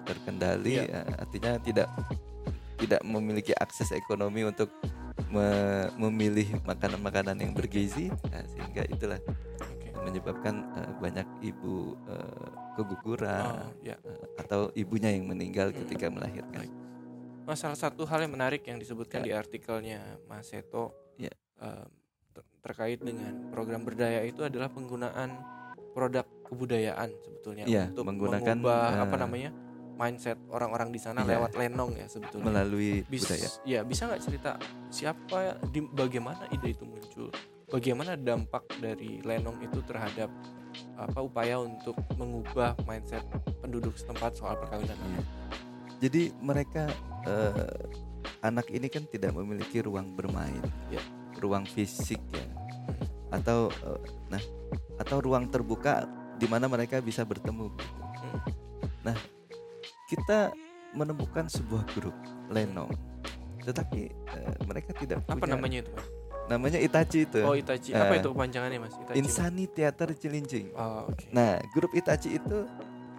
terkendali 0.03 0.83
Iya. 0.83 1.03
eh, 1.03 1.21
artinya 1.21 1.51
tidak 1.59 1.87
tidak 2.77 3.01
memiliki 3.03 3.51
akses 3.53 3.89
ekonomi 3.91 4.45
untuk 4.45 4.69
me- 5.27 5.89
memilih 5.97 6.61
makanan-makanan 6.63 7.35
yang 7.37 7.51
bergizi 7.51 8.07
nah, 8.29 8.43
sehingga 8.47 8.85
itulah. 8.85 9.17
Menyebabkan 10.07 10.55
eh, 10.73 10.91
banyak 10.97 11.27
ibu 11.43 11.75
eh, 12.07 12.47
keguguran 12.73 13.43
Oh, 13.43 13.71
ya. 13.83 13.99
eh, 13.99 14.25
atau 14.39 14.71
ibunya 14.73 15.11
yang 15.11 15.27
meninggal 15.27 15.69
Hmm. 15.69 15.83
ketika 15.83 16.07
melahirkan 16.07 16.63
Baik. 16.63 16.73
Mas, 17.43 17.59
salah 17.59 17.75
satu 17.75 18.03
hal 18.03 18.23
yang 18.23 18.33
menarik 18.33 18.63
yang 18.63 18.75
disebutkan 18.75 19.21
Ya. 19.21 19.25
di 19.25 19.31
artikelnya 19.33 19.99
Mas 20.25 20.47
Seto 20.47 20.91
Ya. 21.15 21.31
em, 21.57 21.87
ter- 22.31 22.47
terkait 22.61 22.99
dengan 22.99 23.31
program 23.49 23.81
berdaya 23.81 24.19
itu 24.21 24.43
adalah 24.43 24.67
penggunaan 24.67 25.31
produk 25.91 26.27
kebudayaan 26.43 27.09
sebetulnya 27.17 27.63
Ya, 27.65 27.87
untuk 27.87 28.03
menggunakan, 28.05 28.55
mengubah 28.55 29.01
apa 29.01 29.15
eh, 29.15 29.19
namanya 29.19 29.49
mindset 29.95 30.37
orang-orang 30.47 30.91
di 30.91 30.99
sana 30.99 31.23
Ya. 31.23 31.35
lewat 31.35 31.55
lenong 31.55 31.95
ya 31.95 32.05
sebetulnya. 32.05 32.45
melalui 32.45 33.01
Bis- 33.03 33.25
budaya 33.25 33.49
ya 33.65 33.79
bisa 33.81 34.05
nggak 34.05 34.21
cerita 34.21 34.51
siapa 34.87 35.57
di 35.65 35.81
bagaimana 35.81 36.45
ide 36.49 36.69
itu 36.69 36.85
muncul 36.85 37.31
bagaimana 37.67 38.15
dampak 38.15 38.63
dari 38.79 39.19
lenong 39.23 39.59
itu 39.59 39.83
terhadap 39.83 40.31
apa 40.97 41.19
upaya 41.19 41.59
untuk 41.59 41.97
mengubah 42.15 42.77
mindset 42.85 43.25
penduduk 43.59 43.97
setempat 43.97 44.37
soal 44.37 44.55
perkawinan 44.57 44.95
anak 44.95 45.25
Jadi 45.97 46.29
mereka 46.37 46.85
eh, 47.25 47.89
anak 48.45 48.69
ini 48.69 48.85
kan 48.85 49.09
tidak 49.09 49.33
memiliki 49.33 49.81
ruang 49.81 50.13
bermain, 50.13 50.61
Ya. 50.93 51.01
ruang 51.41 51.65
fisik 51.65 52.21
ya, 52.29 52.45
atau 53.33 53.73
eh, 53.73 54.01
nah 54.29 54.41
atau 55.01 55.17
ruang 55.17 55.49
terbuka 55.49 56.05
di 56.37 56.45
mana 56.45 56.69
mereka 56.69 57.01
bisa 57.01 57.25
bertemu. 57.25 57.73
gitu. 57.73 57.97
Hmm. 58.21 58.39
Nah 59.09 59.17
kita 60.05 60.53
menemukan 60.93 61.49
sebuah 61.49 61.81
grup 61.97 62.13
Lenong, 62.53 62.93
tetapi 63.65 64.13
eh, 64.13 64.55
mereka 64.69 64.93
tidak 65.01 65.25
apa 65.25 65.33
punya 65.41 65.57
namanya 65.57 65.81
itu 65.81 65.91
mas 65.97 66.26
namanya 66.47 66.79
Itachi 66.79 67.23
itu, 67.23 67.39
oh 67.39 67.53
Itachi 67.53 67.91
apa 67.91 68.13
Eh, 68.13 68.19
itu 68.19 68.29
kepanjangannya 68.29 68.79
mas 68.79 68.95
Itachi 68.95 69.17
Insani 69.17 69.65
Theater 69.65 70.09
Cilincing. 70.13 70.71
oh, 70.73 71.07
oke 71.07 71.27
Nah, 71.29 71.59
grup 71.69 71.91
Itachi 71.91 72.35
itu 72.35 72.63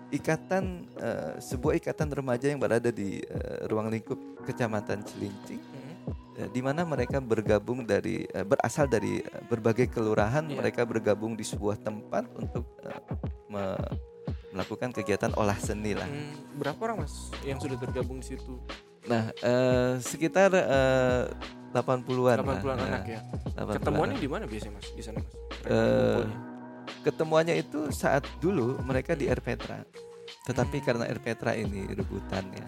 ikatan 0.08 0.64
eh, 0.96 1.36
sebuah 1.38 1.76
ikatan 1.76 2.08
remaja 2.10 2.46
yang 2.46 2.56
berada 2.56 2.88
di 2.88 3.20
eh, 3.20 3.68
ruang 3.68 3.88
lingkup 3.88 4.16
Kecamatan 4.42 5.04
Cilincing 5.04 5.60
Hmm. 5.60 5.94
eh, 6.38 6.48
di 6.48 6.60
mana 6.60 6.82
mereka 6.82 7.20
bergabung 7.20 7.84
dari 7.84 8.24
eh, 8.24 8.40
berasal 8.42 8.88
dari 8.88 9.20
berbagai 9.44 9.88
kelurahan, 9.88 10.42
Iya. 10.42 10.56
mereka 10.56 10.82
bergabung 10.82 11.32
di 11.32 11.44
sebuah 11.44 11.76
tempat 11.78 12.24
untuk 12.34 12.64
eh, 12.80 13.00
me- 13.46 14.16
melakukan 14.48 14.88
kegiatan 14.90 15.36
olah 15.36 15.54
seni 15.54 15.92
lah. 15.92 16.08
Hmm, 16.08 16.32
berapa 16.56 16.80
orang 16.82 17.04
mas 17.04 17.28
yang 17.42 17.60
sudah 17.60 17.76
tergabung 17.76 18.18
di 18.18 18.32
situ 18.32 18.56
Nah, 19.04 19.28
eh, 19.34 19.92
sekitar 19.98 20.48
eh, 20.50 21.24
80-an. 21.70 22.36
lah. 22.38 22.44
80-an 22.56 22.76
Nah, 22.76 22.88
anak 22.88 23.04
ya 23.06 23.20
80-an. 23.52 23.74
ketemuannya 23.76 24.16
di 24.16 24.28
mana 24.28 24.44
biasanya 24.44 24.74
mas 24.74 24.88
di 24.88 25.02
sana 25.02 25.18
mas 25.18 25.32
kumpulnya. 25.62 26.38
ketemuannya 27.00 27.54
itu 27.56 27.80
saat 27.90 28.24
dulu 28.38 28.80
mereka 28.82 29.12
di 29.12 29.26
Air 29.26 29.40
Petra. 29.40 29.84
Tetapi 30.44 30.76
Hmm. 30.76 30.86
karena 30.86 31.04
Air 31.04 31.20
Petra 31.20 31.52
ini 31.52 31.84
rebutan 31.86 32.44
ya 32.50 32.66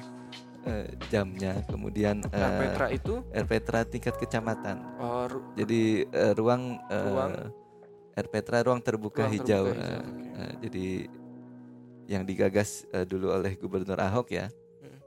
eh, 0.60 0.92
jamnya, 1.08 1.64
kemudian 1.64 2.20
nah 2.26 2.50
eh, 2.50 2.60
Petra 2.60 2.86
itu 2.90 3.24
Air 3.30 3.46
Petra 3.46 3.80
tingkat 3.82 4.14
kecamatan. 4.14 4.76
oh, 4.98 5.24
ru- 5.26 5.44
Jadi 5.54 6.04
eh, 6.04 6.32
ruang 6.34 6.76
eh, 6.84 7.04
Ruang? 7.06 7.32
Air 8.12 8.28
Petra 8.28 8.60
ruang 8.60 8.78
terbuka 8.78 9.24
Ruang 9.24 9.32
hijau. 9.34 9.64
terbuka 9.66 9.80
hijau, 9.80 9.96
eh, 9.96 10.00
oke. 10.04 10.28
eh, 10.36 10.52
jadi 10.60 10.86
yang 12.10 12.22
digagas 12.22 12.84
eh, 12.90 13.04
dulu 13.04 13.30
oleh 13.30 13.56
Gubernur 13.56 13.96
Ahok 13.96 14.28
ya. 14.30 14.52
Hmm. 14.76 15.00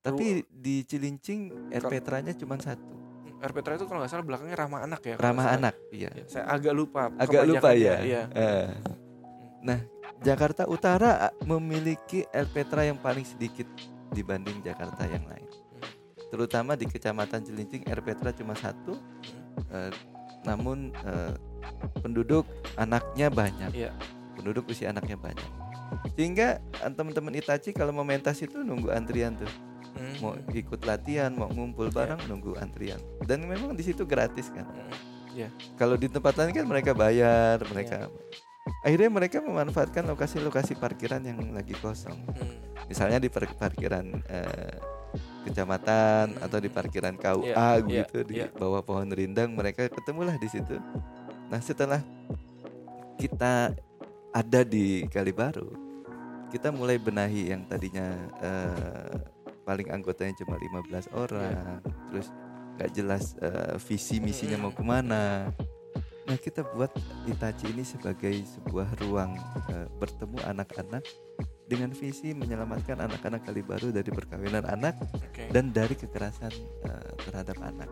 Tapi 0.00 0.26
di 0.48 0.80
Cilincing 0.82 1.52
Air 1.68 1.84
Petranya 1.84 2.32
cuma 2.32 2.56
satu, 2.56 2.80
Air 2.86 2.95
Petra 3.52 3.76
itu 3.76 3.84
kalau 3.84 4.02
nggak 4.02 4.12
salah 4.12 4.26
belakangnya 4.26 4.56
ramah 4.56 4.80
anak 4.86 5.02
ya 5.04 5.14
ramah 5.18 5.46
anak. 5.52 5.74
Iya. 5.92 6.10
Ya, 6.14 6.24
saya 6.26 6.44
agak 6.48 6.74
lupa 6.74 7.12
Agak 7.18 7.42
lupa 7.46 7.70
ya. 7.76 8.00
iya. 8.00 8.22
Eh. 8.32 8.70
Nah, 9.66 9.78
Jakarta 10.22 10.64
Utara 10.70 11.28
ah, 11.28 11.32
memiliki 11.44 12.24
Air 12.30 12.48
Petra 12.48 12.86
yang 12.86 12.96
paling 12.96 13.26
sedikit 13.26 13.66
dibanding 14.14 14.62
Jakarta 14.62 15.04
yang 15.04 15.26
lain. 15.26 15.48
Terutama 16.30 16.74
di 16.74 16.86
Kecamatan 16.86 17.42
Cilincing 17.42 17.86
Air 17.86 18.02
Petra 18.02 18.30
cuma 18.30 18.54
satu, 18.54 18.98
eh, 19.70 19.90
namun 20.46 20.94
eh, 20.94 21.34
penduduk 22.00 22.46
anaknya 22.78 23.28
banyak. 23.28 23.70
Iya. 23.74 23.92
Penduduk 24.38 24.70
usia 24.70 24.94
anaknya 24.94 25.18
banyak. 25.18 25.50
Sehingga 26.14 26.58
eh, 26.62 26.92
teman-teman 26.94 27.34
Itachi 27.36 27.74
kalau 27.74 27.92
mau 27.94 28.06
mentas 28.06 28.38
itu 28.42 28.62
nunggu 28.62 28.90
antrian 28.94 29.36
tuh. 29.36 29.50
Hmm. 29.96 30.16
mau 30.20 30.32
ikut 30.52 30.80
latihan 30.84 31.32
mau 31.32 31.48
ngumpul 31.48 31.88
iya. 31.88 31.96
bareng 31.96 32.20
yeah. 32.20 32.28
nunggu 32.28 32.52
antrian 32.60 33.00
dan 33.24 33.42
memang 33.44 33.72
di 33.72 33.82
situ 33.82 34.04
gratis 34.04 34.52
kan 34.52 34.68
hmm. 34.68 34.92
yeah. 35.34 35.50
kalau 35.80 35.96
di 35.96 36.06
tempat 36.06 36.36
lain 36.36 36.52
kan 36.52 36.66
mereka 36.68 36.92
bayar 36.92 37.58
mereka 37.72 38.06
yeah. 38.06 38.84
akhirnya 38.86 39.10
mereka 39.10 39.36
memanfaatkan 39.40 40.04
lokasi-lokasi 40.06 40.76
parkiran 40.76 41.24
yang 41.24 41.40
lagi 41.50 41.74
kosong 41.80 42.16
hmm. 42.36 42.86
misalnya 42.92 43.18
di 43.18 43.32
parkiran 43.32 44.06
eh, 44.28 44.76
kecamatan 45.46 46.36
atau 46.42 46.58
di 46.58 46.68
parkiran 46.68 47.14
KUA 47.16 47.54
yeah, 47.54 47.74
gitu 47.86 48.18
yeah, 48.22 48.28
di 48.28 48.34
yeah. 48.44 48.50
bawah 48.52 48.82
pohon 48.82 49.08
rindang 49.08 49.54
mereka 49.54 49.88
ketemulah 49.88 50.36
di 50.36 50.48
situ. 50.50 50.76
Nah 51.46 51.60
setelah 51.62 52.02
kita 53.16 53.72
ada 54.34 54.60
di 54.66 55.06
Kalibaru, 55.08 55.72
kita 56.52 56.68
mulai 56.74 57.00
benahi 57.00 57.54
yang 57.54 57.64
tadinya 57.64 58.06
uh, 58.42 59.16
paling 59.66 59.90
anggotanya 59.90 60.38
cuma 60.38 60.54
15 60.54 61.10
orang, 61.18 61.82
yeah. 61.82 62.08
terus 62.08 62.30
gak 62.78 62.90
jelas 62.94 63.34
uh, 63.42 63.74
visi 63.82 64.22
misinya 64.22 64.62
mau 64.62 64.70
ke 64.70 64.86
mana. 64.86 65.50
Nah 66.26 66.38
kita 66.38 66.62
buat 66.74 66.90
Itachi 67.26 67.74
ini 67.74 67.82
sebagai 67.82 68.34
sebuah 68.46 68.98
ruang 69.02 69.34
uh, 69.74 69.86
bertemu 69.98 70.38
anak-anak 70.46 71.02
dengan 71.66 71.90
visi 71.90 72.30
menyelamatkan 72.30 73.02
anak-anak 73.02 73.42
kali 73.42 73.62
baru 73.62 73.90
dari 73.90 74.10
perkawinan 74.14 74.62
anak 74.70 74.94
okay. 75.18 75.50
dan 75.50 75.74
dari 75.74 75.98
kekerasan 75.98 76.54
uh, 76.86 77.10
terhadap 77.26 77.58
anak. 77.58 77.90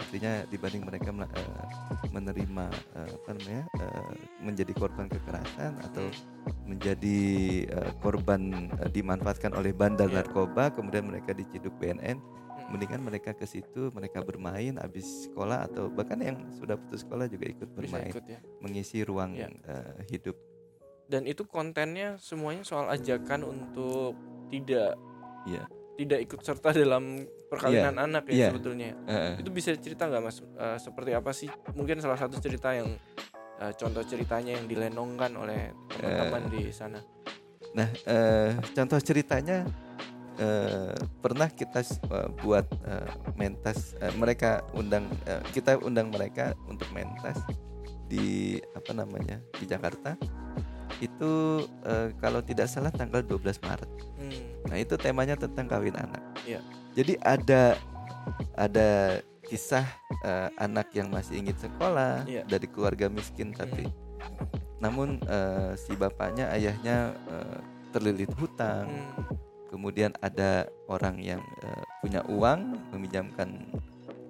Artinya 0.00 0.32
dibanding 0.48 0.82
mereka 0.88 1.12
uh, 1.12 1.64
menerima 2.08 2.66
uh, 2.96 3.10
apa 3.20 3.30
namanya 3.36 3.64
uh, 3.76 4.12
menjadi 4.40 4.72
korban 4.72 5.06
kekerasan 5.12 5.76
atau 5.84 6.08
hmm. 6.08 6.64
menjadi 6.64 7.20
uh, 7.76 7.92
korban 8.00 8.72
uh, 8.80 8.88
dimanfaatkan 8.88 9.52
oleh 9.52 9.76
bandar 9.76 10.08
yeah. 10.08 10.24
narkoba, 10.24 10.72
kemudian 10.72 11.04
mereka 11.04 11.36
diciduk 11.36 11.76
BNN, 11.76 12.16
hmm. 12.16 12.72
mendingan 12.72 13.04
mereka 13.04 13.36
ke 13.36 13.44
situ, 13.44 13.92
mereka 13.92 14.24
bermain 14.24 14.80
habis 14.80 15.28
sekolah 15.28 15.68
atau 15.68 15.92
bahkan 15.92 16.18
yang 16.24 16.40
sudah 16.56 16.80
putus 16.80 17.04
sekolah 17.04 17.28
juga 17.28 17.46
ikut 17.46 17.68
bermain, 17.76 18.10
ikut, 18.10 18.24
ya? 18.24 18.40
mengisi 18.64 19.04
ruang 19.04 19.36
yeah. 19.36 19.52
uh, 19.68 20.00
hidup 20.08 20.34
dan 21.10 21.26
itu 21.26 21.42
kontennya 21.42 22.14
semuanya 22.22 22.62
soal 22.62 22.86
ajakan 22.86 23.42
untuk 23.42 24.14
tidak 24.46 24.94
yeah. 25.42 25.66
Tidak 26.00 26.20
ikut 26.24 26.40
serta 26.40 26.72
dalam 26.82 27.28
perkawinan 27.52 27.92
yeah. 27.92 28.06
anak 28.08 28.24
ya 28.30 28.32
yeah. 28.32 28.50
sebetulnya 28.52 28.90
uh. 29.04 29.36
itu 29.36 29.50
bisa 29.52 29.76
cerita 29.76 30.08
nggak 30.08 30.22
mas 30.24 30.40
uh, 30.40 30.78
seperti 30.80 31.10
apa 31.12 31.30
sih 31.36 31.50
mungkin 31.76 32.00
salah 32.00 32.16
satu 32.16 32.40
cerita 32.40 32.72
yang 32.72 32.88
uh, 33.60 33.72
contoh 33.76 34.00
ceritanya 34.06 34.56
yang 34.56 34.64
dilenongkan 34.64 35.36
oleh 35.36 35.76
teman-teman 35.92 36.48
uh. 36.48 36.50
di 36.50 36.62
sana 36.72 37.00
nah 37.76 37.88
uh, 38.08 38.56
contoh 38.72 38.98
ceritanya 38.98 39.68
uh, 40.40 40.96
pernah 41.20 41.52
kita 41.52 41.84
uh, 42.08 42.32
buat 42.40 42.66
uh, 42.88 43.10
mentas 43.36 43.94
uh, 44.00 44.10
mereka 44.16 44.64
undang 44.72 45.06
uh, 45.28 45.44
kita 45.52 45.76
undang 45.78 46.10
mereka 46.10 46.56
untuk 46.66 46.88
mentas 46.90 47.38
di 48.10 48.58
apa 48.74 48.90
namanya 48.90 49.38
di 49.54 49.70
Jakarta 49.70 50.18
itu 51.00 51.64
uh, 51.88 52.08
kalau 52.20 52.44
tidak 52.44 52.68
salah 52.68 52.92
tanggal 52.92 53.24
12 53.24 53.64
Maret. 53.64 53.90
Hmm. 54.20 54.40
Nah, 54.68 54.76
itu 54.76 54.94
temanya 55.00 55.34
tentang 55.34 55.66
kawin 55.66 55.96
anak. 55.96 56.20
Yeah. 56.44 56.60
Jadi 56.92 57.16
ada 57.24 57.80
ada 58.54 58.88
kisah 59.48 59.88
uh, 60.22 60.52
anak 60.60 60.92
yang 60.92 61.08
masih 61.08 61.40
ingin 61.40 61.56
sekolah 61.56 62.28
yeah. 62.28 62.44
dari 62.44 62.68
keluarga 62.68 63.08
miskin 63.08 63.50
tapi 63.56 63.88
hmm. 63.88 64.46
namun 64.78 65.18
uh, 65.26 65.72
si 65.74 65.96
bapaknya 65.96 66.52
ayahnya 66.52 67.16
uh, 67.32 67.58
terlilit 67.90 68.30
hutang. 68.36 68.86
Hmm. 68.86 69.36
Kemudian 69.72 70.12
ada 70.18 70.66
orang 70.90 71.22
yang 71.22 71.40
uh, 71.64 71.84
punya 72.02 72.20
uang 72.26 72.74
meminjamkan 72.90 73.70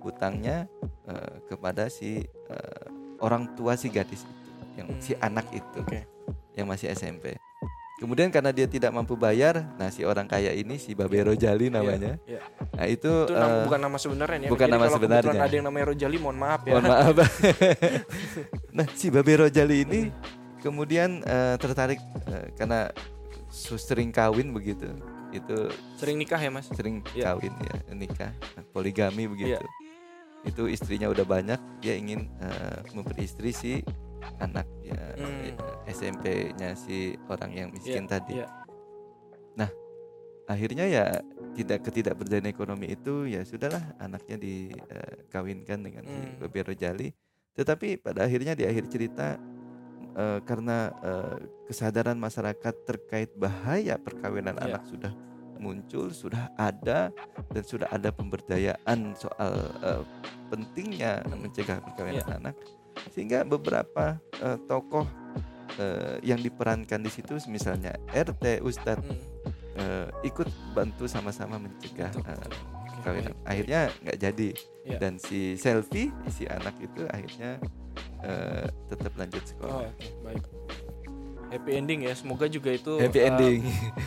hutangnya 0.00 0.68
uh, 1.08 1.40
kepada 1.48 1.88
si 1.88 2.28
uh, 2.52 2.86
orang 3.20 3.48
tua 3.56 3.72
si 3.76 3.88
gadis 3.88 4.24
itu, 4.24 4.52
yang 4.80 4.88
hmm. 4.92 5.00
si 5.00 5.12
anak 5.18 5.48
itu. 5.50 5.80
Okay 5.84 6.19
yang 6.60 6.68
masih 6.68 6.92
SMP. 6.92 7.40
Kemudian 8.00 8.32
karena 8.32 8.48
dia 8.48 8.64
tidak 8.64 8.96
mampu 8.96 9.12
bayar, 9.12 9.60
nah 9.76 9.92
si 9.92 10.08
orang 10.08 10.24
kaya 10.24 10.56
ini 10.56 10.80
si 10.80 10.96
Babe 10.96 11.20
Rojali 11.20 11.68
iya, 11.68 11.76
namanya. 11.76 12.16
Yeah, 12.24 12.40
yeah. 12.40 12.72
Nah 12.72 12.86
itu, 12.88 13.12
itu 13.28 13.36
nama, 13.36 13.52
uh, 13.52 13.64
bukan 13.68 13.80
nama 13.84 13.96
sebenarnya 14.00 14.38
ya. 14.40 14.48
Bukan 14.48 14.66
Jadi 14.68 14.72
nama 14.72 14.86
sebenarnya. 14.88 15.40
Ada 15.44 15.54
yang 15.60 15.66
namanya 15.68 15.84
Rojali, 15.92 16.16
mohon 16.16 16.38
maaf 16.40 16.60
ya. 16.64 16.80
Mohon 16.80 16.86
maaf. 16.88 17.12
nah 18.80 18.86
si 18.96 19.12
Babe 19.12 19.44
Rojali 19.44 19.84
ini 19.84 20.00
kemudian 20.64 21.20
uh, 21.28 21.60
tertarik 21.60 22.00
uh, 22.24 22.48
karena 22.56 22.88
sering 23.52 24.08
kawin 24.16 24.48
begitu. 24.56 24.88
Itu 25.28 25.68
sering 26.00 26.16
nikah 26.16 26.40
ya 26.40 26.48
mas? 26.48 26.72
Sering 26.72 27.04
yeah. 27.12 27.36
kawin 27.36 27.52
ya, 27.52 27.76
nikah, 27.92 28.32
poligami 28.72 29.28
begitu. 29.28 29.60
Yeah. 29.60 30.48
Itu 30.48 30.72
istrinya 30.72 31.12
udah 31.12 31.28
banyak, 31.28 31.60
dia 31.84 32.00
ingin 32.00 32.32
uh, 32.40 32.80
memberi 32.96 33.28
istri 33.28 33.52
si 33.52 33.84
anak 34.40 34.66
ya 34.84 35.00
hmm. 35.16 35.56
SMP-nya 35.90 36.76
si 36.78 37.18
orang 37.26 37.50
yang 37.52 37.68
miskin 37.72 38.06
yeah, 38.06 38.12
tadi. 38.12 38.34
Yeah. 38.40 38.50
Nah, 39.58 39.70
akhirnya 40.46 40.84
ya 40.86 41.04
tidak 41.58 41.88
ketidakberdayaan 41.88 42.48
ekonomi 42.48 42.94
itu 42.94 43.26
ya 43.26 43.42
sudahlah 43.42 43.82
anaknya 43.98 44.38
dikawinkan 44.38 45.78
uh, 45.82 45.84
dengan 45.84 46.02
hmm. 46.06 46.40
si 46.40 46.60
Rojali. 46.62 47.08
Tetapi 47.54 47.98
pada 48.00 48.24
akhirnya 48.24 48.54
di 48.54 48.64
akhir 48.64 48.86
cerita 48.88 49.36
uh, 50.14 50.38
karena 50.46 50.94
uh, 51.02 51.36
kesadaran 51.66 52.16
masyarakat 52.16 52.74
terkait 52.86 53.30
bahaya 53.34 53.98
perkawinan 53.98 54.56
yeah. 54.56 54.66
anak 54.70 54.82
sudah 54.86 55.12
muncul, 55.60 56.08
sudah 56.08 56.48
ada 56.56 57.12
dan 57.52 57.64
sudah 57.66 57.88
ada 57.92 58.08
pemberdayaan 58.08 59.12
soal 59.12 59.52
uh, 59.84 60.02
pentingnya 60.48 61.20
mencegah 61.36 61.84
perkawinan 61.84 62.24
yeah. 62.24 62.40
anak 62.40 62.56
sehingga 63.14 63.42
beberapa 63.42 64.18
uh, 64.42 64.58
tokoh 64.68 65.06
uh, 65.78 66.16
yang 66.22 66.40
diperankan 66.40 67.00
di 67.02 67.10
situ 67.10 67.38
misalnya 67.48 67.96
RT 68.12 68.62
Ustadz 68.62 69.04
hmm. 69.04 69.20
uh, 69.80 70.06
ikut 70.22 70.48
bantu 70.76 71.08
sama-sama 71.10 71.58
mencegah 71.58 72.12
uh, 72.26 72.48
akhirnya 73.48 73.88
nggak 74.04 74.18
jadi 74.20 74.48
ya. 74.84 74.98
dan 75.00 75.16
si 75.16 75.56
selfie 75.56 76.12
si 76.28 76.44
anak 76.44 76.76
itu 76.78 77.08
akhirnya 77.08 77.56
uh, 78.20 78.68
tetap 78.92 79.12
lanjut 79.16 79.40
sekolah. 79.40 79.72
Oh, 79.72 79.88
okay. 79.88 80.12
baik 80.20 80.44
happy 81.50 81.70
ending 81.74 82.00
ya 82.06 82.14
semoga 82.14 82.46
juga 82.46 82.70
itu 82.70 82.92
happy 82.96 83.20
uh, 83.20 83.28
ending 83.28 83.60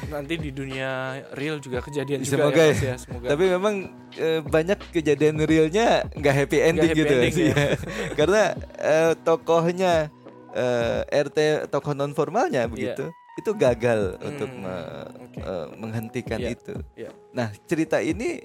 nanti 0.08 0.34
di 0.39 0.49
dunia 0.56 1.19
real 1.36 1.60
juga 1.60 1.84
kejadian 1.84 2.23
semoga 2.23 2.56
juga 2.56 2.63
ya, 2.71 2.73
ya 2.73 2.95
semoga 2.95 3.27
tapi 3.36 3.43
memang 3.51 3.75
uh, 4.17 4.41
banyak 4.47 4.79
kejadian 4.95 5.36
realnya 5.43 6.08
nggak 6.15 6.34
happy 6.34 6.58
ending 6.63 6.91
gak 6.91 6.97
happy 6.97 7.03
gitu 7.03 7.15
ending, 7.19 7.36
ya. 7.51 7.65
karena 8.19 8.43
uh, 8.79 9.12
tokohnya 9.19 9.93
uh, 10.56 11.01
RT 11.08 11.67
tokoh 11.67 11.93
non 11.93 12.15
formalnya 12.15 12.65
iya. 12.65 12.71
begitu 12.71 13.06
yeah. 13.12 13.39
itu 13.43 13.51
gagal 13.58 14.01
hmm, 14.17 14.29
untuk 14.29 14.49
me, 14.53 14.73
okay. 14.73 15.41
uh, 15.43 15.67
menghentikan 15.75 16.39
yeah. 16.39 16.56
itu 16.56 16.73
yeah. 16.95 17.13
nah 17.36 17.51
cerita 17.67 17.99
ini 17.99 18.39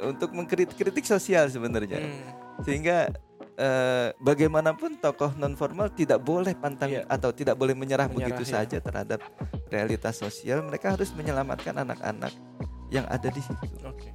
untuk 0.00 0.32
mengkritik 0.32 1.04
sosial 1.04 1.50
sebenarnya 1.50 2.00
hmm. 2.00 2.64
sehingga 2.64 3.12
eh, 3.60 4.08
bagaimanapun 4.16 4.96
tokoh 4.98 5.36
non 5.36 5.52
formal 5.52 5.92
tidak 5.92 6.24
boleh 6.24 6.56
pantang 6.56 6.90
yeah. 6.90 7.04
atau 7.06 7.30
tidak 7.30 7.60
boleh 7.60 7.76
menyerah, 7.76 8.08
menyerah 8.08 8.32
begitu 8.32 8.44
yeah. 8.48 8.64
saja 8.64 8.76
terhadap 8.80 9.20
realitas 9.68 10.16
sosial. 10.16 10.64
Mereka 10.64 10.96
harus 10.96 11.12
menyelamatkan 11.12 11.76
anak-anak 11.76 12.32
yang 12.88 13.04
ada 13.06 13.28
di 13.28 13.42
situ. 13.44 13.64
Oke. 13.84 14.08
Okay. 14.08 14.12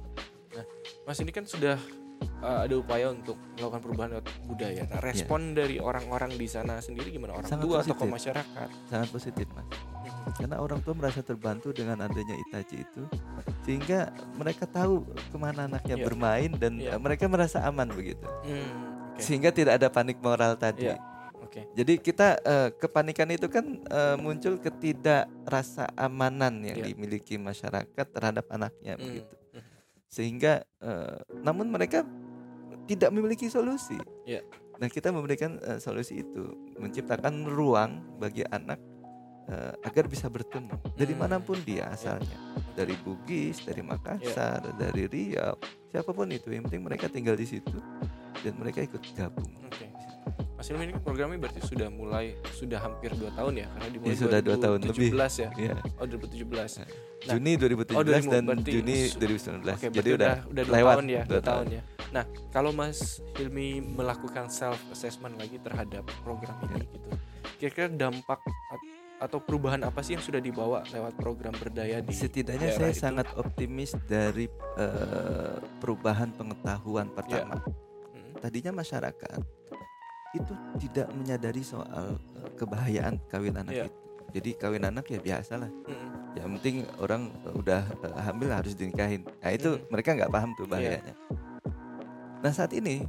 Nah, 0.58 0.64
Mas 1.06 1.18
ini 1.22 1.30
kan 1.30 1.46
sudah 1.46 1.78
uh, 2.42 2.66
ada 2.66 2.74
upaya 2.74 3.14
untuk 3.14 3.38
melakukan 3.54 3.80
perubahan 3.80 4.10
budaya. 4.50 4.82
Nah, 4.90 5.00
respon 5.00 5.54
yeah. 5.54 5.56
dari 5.62 5.76
orang-orang 5.78 6.34
di 6.34 6.48
sana 6.50 6.82
sendiri 6.82 7.14
gimana? 7.14 7.38
Orang 7.38 7.48
Sangat 7.48 7.64
tua, 7.64 7.78
positif. 7.80 7.94
tokoh 7.94 8.08
masyarakat? 8.10 8.68
Sangat 8.90 9.08
positif, 9.14 9.46
Mas. 9.54 9.66
Hmm. 9.70 10.34
Karena 10.42 10.56
orang 10.58 10.80
tua 10.82 10.94
merasa 10.98 11.22
terbantu 11.22 11.70
dengan 11.70 12.02
adanya 12.02 12.34
Itachi 12.34 12.82
itu, 12.82 13.02
sehingga 13.62 14.10
mereka 14.34 14.66
tahu 14.66 15.06
ke 15.06 15.36
mana 15.38 15.70
anaknya 15.70 15.96
yeah. 16.02 16.06
bermain 16.06 16.50
dan 16.58 16.72
yeah. 16.82 16.98
mereka 16.98 17.30
merasa 17.30 17.62
aman 17.62 17.86
begitu. 17.94 18.26
Hmm 18.42 18.95
okay. 19.16 19.24
sehingga 19.24 19.50
tidak 19.50 19.80
ada 19.80 19.88
panik 19.88 20.20
moral 20.20 20.54
tadi. 20.60 20.92
Yeah. 20.92 21.00
Okay. 21.48 21.64
Jadi 21.72 21.92
kita 22.04 22.36
uh, 22.44 22.68
kepanikan 22.76 23.32
itu 23.32 23.48
kan 23.48 23.80
uh, 23.88 24.20
muncul 24.20 24.60
ketidak 24.60 25.24
rasa 25.48 25.88
amanan 25.96 26.60
yang 26.60 26.84
yeah. 26.84 26.86
dimiliki 26.92 27.40
masyarakat 27.40 28.06
terhadap 28.12 28.44
anaknya 28.52 28.94
mm. 28.98 29.00
begitu. 29.00 29.34
Sehingga 30.06 30.68
uh, 30.84 31.16
namun 31.40 31.72
mereka 31.72 32.04
tidak 32.84 33.08
memiliki 33.10 33.48
solusi. 33.48 33.96
Yeah. 34.28 34.44
Nah 34.76 34.92
kita 34.92 35.08
memberikan 35.08 35.56
uh, 35.64 35.80
solusi 35.80 36.20
itu 36.20 36.52
menciptakan 36.76 37.48
ruang 37.48 38.04
bagi 38.20 38.44
anak 38.52 38.76
uh, 39.50 39.72
agar 39.86 40.04
bisa 40.10 40.26
bertemu 40.26 40.76
dari 40.94 41.14
hmm. 41.14 41.20
mana 41.22 41.36
pun 41.38 41.58
dia 41.62 41.90
asalnya 41.90 42.28
yeah. 42.28 42.74
dari 42.74 42.94
Bugis 43.00 43.62
dari 43.62 43.82
Makassar 43.82 44.62
yeah. 44.62 44.76
dari 44.76 45.04
Riau 45.06 45.54
siapa 45.90 46.10
pun 46.10 46.28
itu 46.30 46.50
yang 46.50 46.66
penting 46.66 46.84
mereka 46.84 47.06
tinggal 47.08 47.38
di 47.38 47.46
situ 47.46 47.78
dan 48.46 48.54
mereka 48.54 48.78
ikut 48.80 49.02
gabung. 49.12 49.50
Okay. 49.66 49.90
Mas 50.56 50.66
Ilmi 50.66 50.82
ini 50.82 50.92
kan 50.92 51.02
programnya 51.04 51.38
berarti 51.38 51.60
sudah 51.60 51.86
mulai 51.86 52.26
sudah 52.50 52.80
hampir 52.80 53.12
dua 53.12 53.28
tahun 53.30 53.60
ya 53.60 53.66
karena 53.68 53.88
dimulai 53.92 54.10
Ya, 54.10 54.18
sudah 54.18 54.40
dua 54.40 54.56
tahun 54.56 54.78
lebih. 54.80 55.10
2017 55.12 55.34
ya. 55.36 55.50
Iya. 55.54 55.74
Oh 55.94 56.06
2017. 56.06 56.80
Nah, 56.80 56.88
Juni 57.28 57.52
2017 57.54 57.92
oh, 57.92 58.02
2000, 58.02 58.32
dan 58.32 58.42
Juni 58.64 58.96
su- 59.04 59.18
2019. 59.20 59.76
Oke, 59.76 59.86
Jadi 59.92 60.10
udah, 60.12 60.32
udah 60.46 60.64
dua 60.64 60.74
lewat 60.74 60.94
tahun 60.94 61.06
ya, 61.06 61.22
dua 61.22 61.28
dua 61.28 61.40
tahun 61.42 61.66
ya. 61.68 61.82
Nah, 62.06 62.24
kalau 62.48 62.70
Mas 62.70 62.98
Hilmi 63.34 63.68
melakukan 63.82 64.46
self 64.48 64.80
assessment 64.88 65.34
lagi 65.36 65.58
terhadap 65.58 66.06
program 66.22 66.54
ini 66.64 66.78
Ya. 66.78 66.88
gitu. 66.88 67.08
Kira-kira 67.58 67.86
dampak 67.90 68.40
at- 68.40 68.94
atau 69.18 69.38
perubahan 69.38 69.80
apa 69.80 70.00
sih 70.00 70.12
yang 70.12 70.20
sudah 70.20 70.38
dibawa 70.38 70.84
lewat 70.86 71.16
program 71.16 71.52
berdaya 71.52 72.00
di 72.00 72.12
Setidaknya 72.12 72.68
saya 72.70 72.92
itu? 72.92 73.00
sangat 73.00 73.28
optimis 73.34 73.96
dari 74.02 74.44
eh, 74.76 75.56
perubahan 75.78 76.32
pengetahuan 76.32 77.08
pertama. 77.08 77.56
Hmm, 77.56 77.72
Tadinya 78.38 78.72
masyarakat 78.74 79.40
itu 80.32 80.52
tidak 80.78 81.08
menyadari 81.12 81.62
soal 81.62 82.16
eh, 82.36 82.50
kebahayaan 82.54 83.16
kawin 83.26 83.56
anak 83.56 83.72
Iya. 83.72 83.84
itu. 83.84 83.94
Jadi 84.34 84.50
kawin 84.54 84.84
anak 84.84 85.06
ya 85.06 85.18
biasa 85.18 85.56
lah. 85.56 85.70
hmm, 85.70 86.36
Yang 86.36 86.48
penting 86.60 86.76
orang 86.98 87.22
eh, 87.42 87.54
udah 87.54 87.82
eh, 88.02 88.14
hamil 88.22 88.50
harus 88.50 88.74
dinikahin. 88.74 89.24
Nah 89.40 89.50
itu 89.50 89.70
Hmm. 89.72 89.82
mereka 89.88 90.12
nggak 90.12 90.28
paham 90.28 90.50
tuh 90.52 90.66
Iya. 90.66 90.72
bahayanya. 90.72 91.14
Nah 92.38 92.52
saat 92.52 92.72
ini 92.72 93.00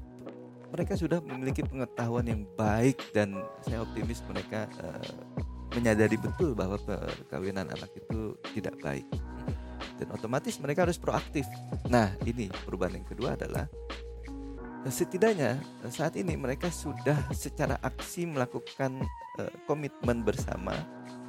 mereka 0.67 0.95
sudah 0.95 1.19
memiliki 1.19 1.63
pengetahuan 1.63 2.23
yang 2.23 2.43
baik 2.53 2.99
dan 3.11 3.35
saya 3.59 3.83
optimis 3.83 4.23
mereka 4.23 4.67
eh, 4.79 5.11
menyadari 5.73 6.15
betul 6.15 6.55
bahwa 6.55 6.79
perkawinan 6.79 7.67
anak 7.67 7.91
itu 7.93 8.33
tidak 8.55 8.79
baik 8.79 9.05
dan 9.97 10.07
otomatis 10.09 10.55
mereka 10.57 10.87
harus 10.87 10.95
proaktif. 10.95 11.43
Nah 11.85 12.15
ini 12.23 12.47
perubahan 12.63 12.95
yang 12.95 13.05
kedua 13.05 13.35
adalah 13.35 13.67
setidaknya 14.85 15.57
eh, 15.81 15.91
saat 15.91 16.13
ini 16.15 16.37
mereka 16.37 16.69
sudah 16.69 17.17
secara 17.33 17.81
aksi 17.81 18.29
melakukan 18.29 19.01
eh, 19.41 19.51
komitmen 19.65 20.21
bersama 20.21 20.73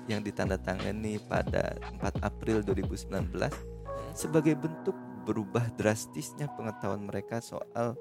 yang 0.09 0.21
ditandatangani 0.21 1.21
pada 1.25 1.77
4 2.01 2.25
April 2.25 2.65
2019 2.65 3.29
sebagai 4.13 4.57
bentuk 4.57 4.97
berubah 5.25 5.69
drastisnya 5.77 6.49
pengetahuan 6.57 7.05
mereka 7.05 7.41
soal 7.41 7.93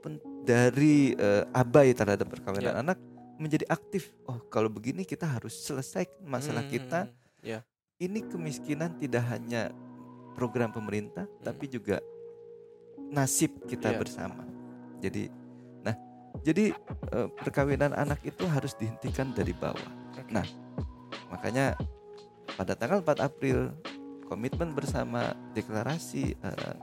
pen- 0.00 0.20
dari 0.44 1.16
eh, 1.16 1.44
abai 1.52 1.92
terhadap 1.92 2.28
perkawinan 2.28 2.76
Ya. 2.76 2.80
anak 2.80 2.98
menjadi 3.40 3.64
aktif. 3.66 4.12
Oh, 4.28 4.38
kalau 4.46 4.68
begini 4.68 5.02
kita 5.02 5.24
harus 5.26 5.56
selesaikan 5.56 6.20
masalah 6.22 6.62
hmm, 6.62 6.70
kita. 6.70 7.00
ya. 7.42 7.64
Ini 7.98 8.28
kemiskinan 8.28 9.00
tidak 9.00 9.24
hanya 9.32 9.72
program 10.36 10.70
pemerintah 10.70 11.24
Hmm. 11.26 11.42
tapi 11.42 11.66
juga 11.66 11.98
nasib 13.08 13.56
kita 13.64 13.96
Iya. 13.96 13.98
bersama. 13.98 14.42
Jadi 15.02 15.26
nah, 15.82 15.94
jadi 16.46 16.70
eh, 17.10 17.28
perkawinan 17.42 17.92
anak 17.92 18.22
itu 18.22 18.46
harus 18.46 18.78
dihentikan 18.78 19.34
dari 19.34 19.52
bawah. 19.52 19.90
Nah, 20.30 20.46
makanya 21.28 21.74
pada 22.54 22.78
tanggal 22.78 23.02
4 23.02 23.18
April 23.20 23.74
komitmen 24.32 24.72
bersama 24.72 25.36
deklarasi 25.52 26.32
eh, 26.38 26.74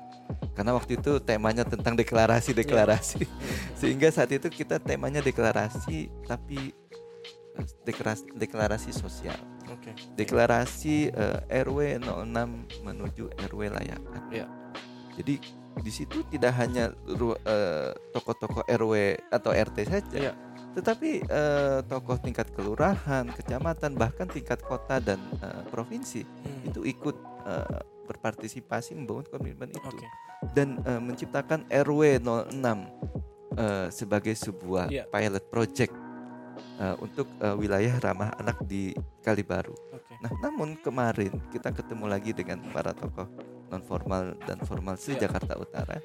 karena 0.54 0.78
waktu 0.78 1.02
itu 1.02 1.18
temanya 1.18 1.66
tentang 1.66 1.98
deklarasi 1.98 2.54
deklarasi 2.54 3.26
sehingga 3.80 4.14
saat 4.14 4.30
itu 4.30 4.46
kita 4.54 4.78
temanya 4.78 5.18
deklarasi 5.24 6.14
tapi 6.30 6.78
eh, 7.58 7.66
deklarasi, 7.90 8.26
deklarasi 8.38 8.92
sosial 8.94 9.40
Oke. 9.66 9.98
deklarasi 10.14 11.10
eh, 11.10 11.64
RW 11.66 12.06
06 12.06 12.86
menuju 12.86 13.34
RW 13.50 13.62
layakan 13.74 14.22
Iya. 14.30 14.46
jadi 15.18 15.42
di 15.78 15.92
situ 15.92 16.26
tidak 16.28 16.54
hanya 16.58 16.92
eh, 17.46 17.90
tokoh-tokoh 18.12 18.68
RW 18.68 18.94
atau 19.30 19.52
RT 19.52 19.78
saja 19.86 20.18
Iya. 20.18 20.34
tetapi 20.76 21.24
eh, 21.24 21.80
tokoh 21.86 22.20
tingkat 22.20 22.52
kelurahan, 22.52 23.26
kecamatan, 23.32 23.96
bahkan 23.96 24.28
tingkat 24.28 24.60
kota 24.62 25.00
dan 25.00 25.18
eh, 25.40 25.64
provinsi 25.68 26.22
Hmm, 26.26 26.68
itu 26.68 26.82
ikut 26.84 27.16
eh, 27.46 27.80
berpartisipasi 28.06 28.98
membangun 28.98 29.26
komitmen 29.30 29.70
itu 29.70 29.80
Oke. 29.82 30.06
dan 30.52 30.82
eh, 30.84 31.00
menciptakan 31.00 31.64
RW 31.70 32.20
06 32.20 32.60
eh, 33.56 33.88
sebagai 33.90 34.36
sebuah 34.36 34.90
Iya. 34.90 35.06
pilot 35.08 35.46
project 35.48 35.94
eh, 36.78 36.96
untuk 37.00 37.30
eh, 37.40 37.56
wilayah 37.56 37.96
ramah 38.02 38.36
anak 38.36 38.60
di 38.66 38.92
Kalibaru. 39.22 39.74
Oke. 39.94 40.14
Nah, 40.20 40.32
namun 40.44 40.76
kemarin 40.82 41.32
kita 41.50 41.72
ketemu 41.72 42.06
lagi 42.06 42.36
dengan 42.36 42.60
para 42.70 42.92
tokoh 42.92 43.30
non 43.70 43.82
formal 43.82 44.34
dan 44.44 44.58
formal 44.66 44.98
se. 44.98 45.16
Jakarta 45.16 45.56
Utara. 45.56 45.98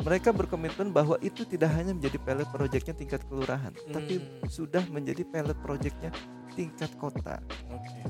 Mereka 0.00 0.32
berkomitmen 0.32 0.96
bahwa 0.96 1.20
itu 1.20 1.44
tidak 1.44 1.76
hanya 1.76 1.92
menjadi 1.92 2.16
pilot 2.16 2.48
projectnya 2.48 2.96
tingkat 2.96 3.20
kelurahan, 3.28 3.68
tapi 3.92 4.16
Hmm. 4.16 4.48
sudah 4.48 4.80
menjadi 4.88 5.28
pilot 5.28 5.58
projectnya 5.60 6.08
tingkat 6.56 6.88
kota. 6.96 7.36
Oke. 7.68 8.00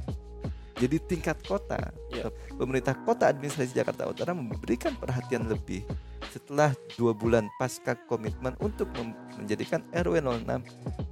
Jadi 0.80 0.96
tingkat 1.04 1.36
kota, 1.44 1.92
Iya. 2.08 2.32
pemerintah 2.56 2.96
kota 3.04 3.28
administrasi 3.28 3.76
Jakarta 3.76 4.08
Utara 4.08 4.32
memberikan 4.32 4.96
perhatian 4.96 5.44
lebih 5.44 5.84
setelah 6.30 6.72
dua 6.96 7.12
bulan 7.12 7.50
pasca 7.58 7.98
komitmen 8.08 8.56
untuk 8.62 8.88
menjadikan 9.36 9.84
RW 9.92 10.24
06 10.24 10.62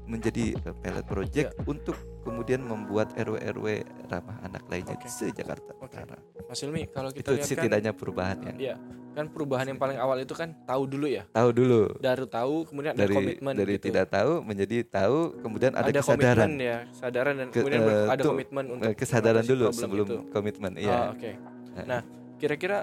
menjadi 0.09 0.57
eh, 0.57 0.75
pilot 0.79 1.05
project 1.05 1.53
untuk 1.67 1.99
kemudian 2.25 2.65
membuat 2.65 3.13
RW-RW 3.19 3.83
ramah 4.09 4.39
anak 4.41 4.63
lainnya 4.71 4.95
Oke. 4.97 5.11
se 5.11 5.29
Jakarta 5.35 5.75
Oke. 5.77 5.91
Utara. 5.91 6.17
Mas 6.49 6.65
Ilmi, 6.65 6.89
kalau 6.89 7.13
kita 7.13 7.29
Itu 7.29 7.33
lihat 7.37 7.45
kan 7.45 7.53
setidaknya 7.61 7.93
perubahan 7.93 8.39
yang 8.41 8.57
Iya, 8.57 8.75
kan 9.13 9.25
perubahan 9.29 9.67
yang 9.69 9.77
paling 9.77 10.01
awal 10.01 10.17
itu 10.17 10.33
kan 10.33 10.57
tahu 10.65 10.89
dulu 10.89 11.05
ya. 11.05 11.29
tahu 11.29 11.49
dulu 11.53 11.81
Dari 12.01 12.25
tahu 12.25 12.55
kemudian 12.65 12.93
ada 12.97 13.03
dari 13.05 13.15
komitmen 13.15 13.53
dari 13.53 13.75
gitu. 13.77 13.85
tidak 13.93 14.07
tahu 14.09 14.33
menjadi 14.41 14.77
tahu 14.87 15.19
kemudian 15.45 15.73
ada, 15.77 15.93
ada 15.93 16.01
kesadaran 16.01 16.49
komitmen 16.49 16.53
ya, 16.57 16.77
kesadaran 16.89 17.35
dan 17.37 17.47
Ke- 17.53 17.61
kemudian 17.61 17.81
ber- 17.85 18.09
ada 18.09 18.23
tuh, 18.25 18.33
komitmen 18.33 18.65
untuk 18.73 18.89
Eh, 18.89 18.95
kesadaran 18.97 19.45
mengatasi 19.45 19.53
dulu 19.53 19.65
sebelum 19.77 20.07
itu. 20.09 20.17
komitmen 20.33 20.73
Oh, 20.73 20.81
iya 20.81 20.99
Oke. 21.13 21.31
Eh. 21.77 21.85
Nah, 21.85 22.01
kira-kira 22.41 22.79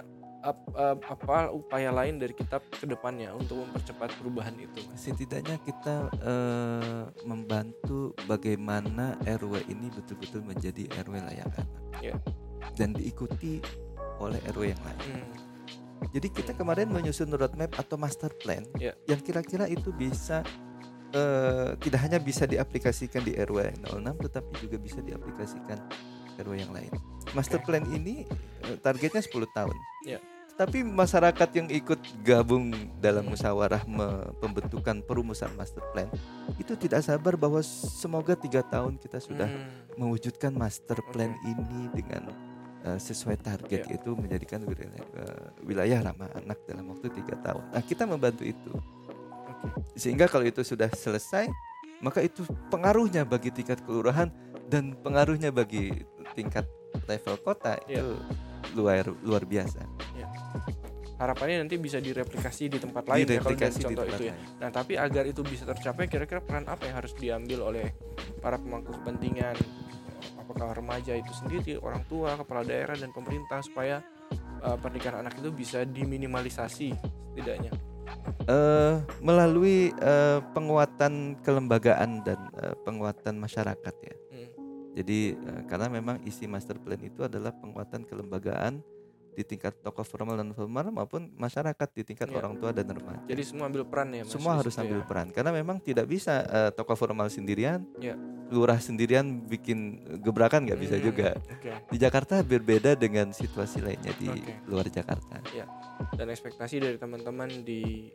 ap- 0.46 0.70
ap- 0.72 1.06
apa 1.10 1.38
upaya 1.50 1.90
lain 1.90 2.22
dari 2.22 2.38
kita 2.38 2.62
ke 2.62 2.86
depannya 2.86 3.34
untuk 3.34 3.66
mempercepat 3.66 4.14
perubahan 4.14 4.54
itu? 4.62 4.78
Setidaknya 4.94 5.58
kita 5.58 6.14
eh, 6.22 7.04
membantu 7.26 8.14
bagaimana 8.30 9.18
RW 9.26 9.66
ini 9.66 9.90
betul-betul 9.90 10.46
menjadi 10.46 10.86
RW 11.02 11.18
layak 11.18 11.50
anak 11.50 11.66
Ya. 11.98 12.14
Dan 12.74 12.92
diikuti 12.92 13.62
oleh 14.18 14.40
RW 14.50 14.74
yang 14.74 14.82
lain. 14.82 15.00
Hmm, 15.06 15.28
Jadi 16.12 16.28
kita 16.32 16.52
kemarin 16.54 16.88
menyusun 16.88 17.28
roadmap 17.30 17.76
atau 17.76 17.96
master 17.96 18.32
plan 18.40 18.64
Ya. 18.78 18.94
yang 19.06 19.20
kira-kira 19.20 19.68
itu 19.68 19.92
bisa 19.92 20.44
eh, 21.12 21.72
tidak 21.80 22.00
hanya 22.04 22.20
bisa 22.20 22.44
diaplikasikan 22.44 23.24
di 23.24 23.36
RW 23.36 23.80
06 23.88 24.26
tetapi 24.28 24.52
juga 24.60 24.78
bisa 24.78 25.00
diaplikasikan 25.00 25.80
RW 26.36 26.54
yang 26.56 26.72
lain. 26.72 26.92
Master 27.32 27.60
Oke. 27.60 27.68
plan 27.68 27.84
ini 27.90 28.24
eh, 28.64 28.78
targetnya 28.80 29.24
10 29.24 29.32
tahun. 29.52 29.76
Ya. 30.04 30.20
Tapi 30.56 30.88
masyarakat 30.88 31.50
yang 31.52 31.68
ikut 31.68 32.00
gabung 32.24 32.72
dalam 33.04 33.28
musyawarah 33.28 33.84
pembentukan 34.40 35.04
perumusan 35.04 35.52
master 35.60 35.84
plan 35.92 36.08
itu 36.56 36.80
tidak 36.80 37.04
sabar 37.04 37.36
bahwa 37.36 37.60
semoga 37.60 38.40
tiga 38.40 38.64
tahun 38.64 38.96
kita 38.96 39.20
sudah 39.20 39.52
hmm, 39.52 40.00
mewujudkan 40.00 40.56
master 40.56 40.96
plan 41.12 41.36
Oke. 41.36 41.44
ini 41.52 41.92
dengan 41.92 42.32
uh, 42.86 42.96
sesuai 42.96 43.42
target 43.42 43.82
Ya. 43.84 43.98
yaitu 43.98 44.14
menjadikan 44.14 44.62
wilayah, 44.64 45.04
uh, 45.18 45.48
wilayah 45.66 46.00
ramah 46.06 46.30
anak 46.34 46.62
dalam 46.64 46.94
waktu 46.94 47.10
tiga 47.12 47.36
tahun. 47.42 47.64
Nah 47.74 47.82
kita 47.82 48.06
membantu 48.06 48.46
itu 48.46 48.72
oke. 48.72 49.98
sehingga 49.98 50.30
kalau 50.30 50.46
itu 50.46 50.62
sudah 50.62 50.88
selesai 50.94 51.50
maka 52.00 52.22
itu 52.22 52.44
pengaruhnya 52.70 53.26
bagi 53.26 53.50
tingkat 53.50 53.82
kelurahan 53.82 54.30
dan 54.68 54.94
pengaruhnya 55.00 55.50
bagi 55.50 56.06
tingkat 56.34 56.68
level 57.08 57.36
kota 57.40 57.80
Ya. 57.86 58.00
itu 58.00 58.16
luar 58.76 59.08
luar 59.24 59.44
biasa. 59.44 59.82
Harapannya 61.16 61.64
nanti 61.64 61.80
bisa 61.80 62.04
direplikasi 62.04 62.68
di 62.68 62.76
tempat 62.76 63.08
lain 63.08 63.24
ya 63.24 63.40
kalau 63.40 63.56
di 63.56 63.64
contoh 63.64 64.04
tempat 64.04 64.20
itu 64.20 64.26
ya. 64.28 64.36
lain. 64.36 64.60
Nah, 64.60 64.68
tapi 64.68 64.94
agar 65.00 65.24
itu 65.24 65.42
bisa 65.48 65.64
tercapai 65.64 66.12
kira-kira 66.12 66.44
peran 66.44 66.68
apa 66.68 66.92
yang 66.92 66.96
harus 67.00 67.16
diambil 67.16 67.72
oleh 67.72 67.96
para 68.44 68.60
pemangku 68.60 68.92
kepentingan 69.00 69.56
apakah 70.46 70.78
remaja 70.78 71.18
itu 71.18 71.34
sendiri, 71.34 71.82
orang 71.82 72.06
tua, 72.06 72.38
kepala 72.38 72.62
daerah 72.62 72.94
dan 72.94 73.10
pemerintah 73.10 73.66
supaya 73.66 74.06
uh, 74.62 74.78
pernikahan 74.78 75.26
anak 75.26 75.42
itu 75.42 75.50
bisa 75.50 75.82
diminimalisasi 75.82 76.94
setidaknya. 77.34 77.74
Eh, 78.46 78.96
melalui 79.26 79.90
eh, 79.90 80.40
penguatan 80.54 81.42
kelembagaan 81.42 82.22
dan 82.22 82.38
eh, 82.62 82.78
penguatan 82.86 83.42
masyarakat 83.42 83.96
ya. 84.06 84.16
Hmm. 84.30 84.50
Jadi 84.94 85.34
eh, 85.34 85.62
karena 85.66 85.90
memang 85.90 86.22
isi 86.30 86.46
master 86.46 86.78
plan 86.78 87.02
itu 87.02 87.26
adalah 87.26 87.50
penguatan 87.58 88.06
kelembagaan 88.06 88.86
di 89.36 89.44
tingkat 89.44 89.76
tokoh 89.84 90.08
formal 90.08 90.40
dan 90.40 90.56
formal 90.56 90.88
maupun 90.90 91.28
masyarakat 91.36 91.88
di 91.92 92.02
tingkat 92.08 92.32
Iya. 92.32 92.40
orang 92.40 92.56
tua 92.56 92.72
dan 92.72 92.88
remaja. 92.88 93.20
Jadi 93.28 93.44
semua 93.44 93.68
ambil 93.68 93.84
peran 93.84 94.08
ya 94.10 94.24
Mas 94.24 94.32
Semua 94.32 94.54
harus 94.56 94.74
ambil 94.80 95.04
ya. 95.04 95.06
peran 95.06 95.28
karena 95.30 95.52
memang 95.52 95.78
tidak 95.84 96.08
bisa 96.08 96.42
eh, 96.48 96.72
tokoh 96.72 96.96
formal 96.96 97.28
sendirian, 97.28 97.84
Iya. 98.00 98.16
lurah 98.48 98.80
sendirian 98.80 99.44
bikin 99.44 100.00
gebrakan 100.24 100.64
nggak 100.64 100.80
bisa 100.80 100.96
Hmm, 100.96 101.04
juga. 101.04 101.30
Oke. 101.52 101.72
Di 101.92 101.98
Jakarta 102.00 102.40
berbeda 102.40 102.96
dengan 102.96 103.30
situasi 103.30 103.84
lainnya 103.84 104.16
di 104.16 104.32
Oke. 104.32 104.54
luar 104.66 104.88
Jakarta. 104.88 105.44
Dan 106.16 106.28
ekspektasi 106.32 106.80
dari 106.80 106.96
teman-teman 106.96 107.52
di 107.62 108.10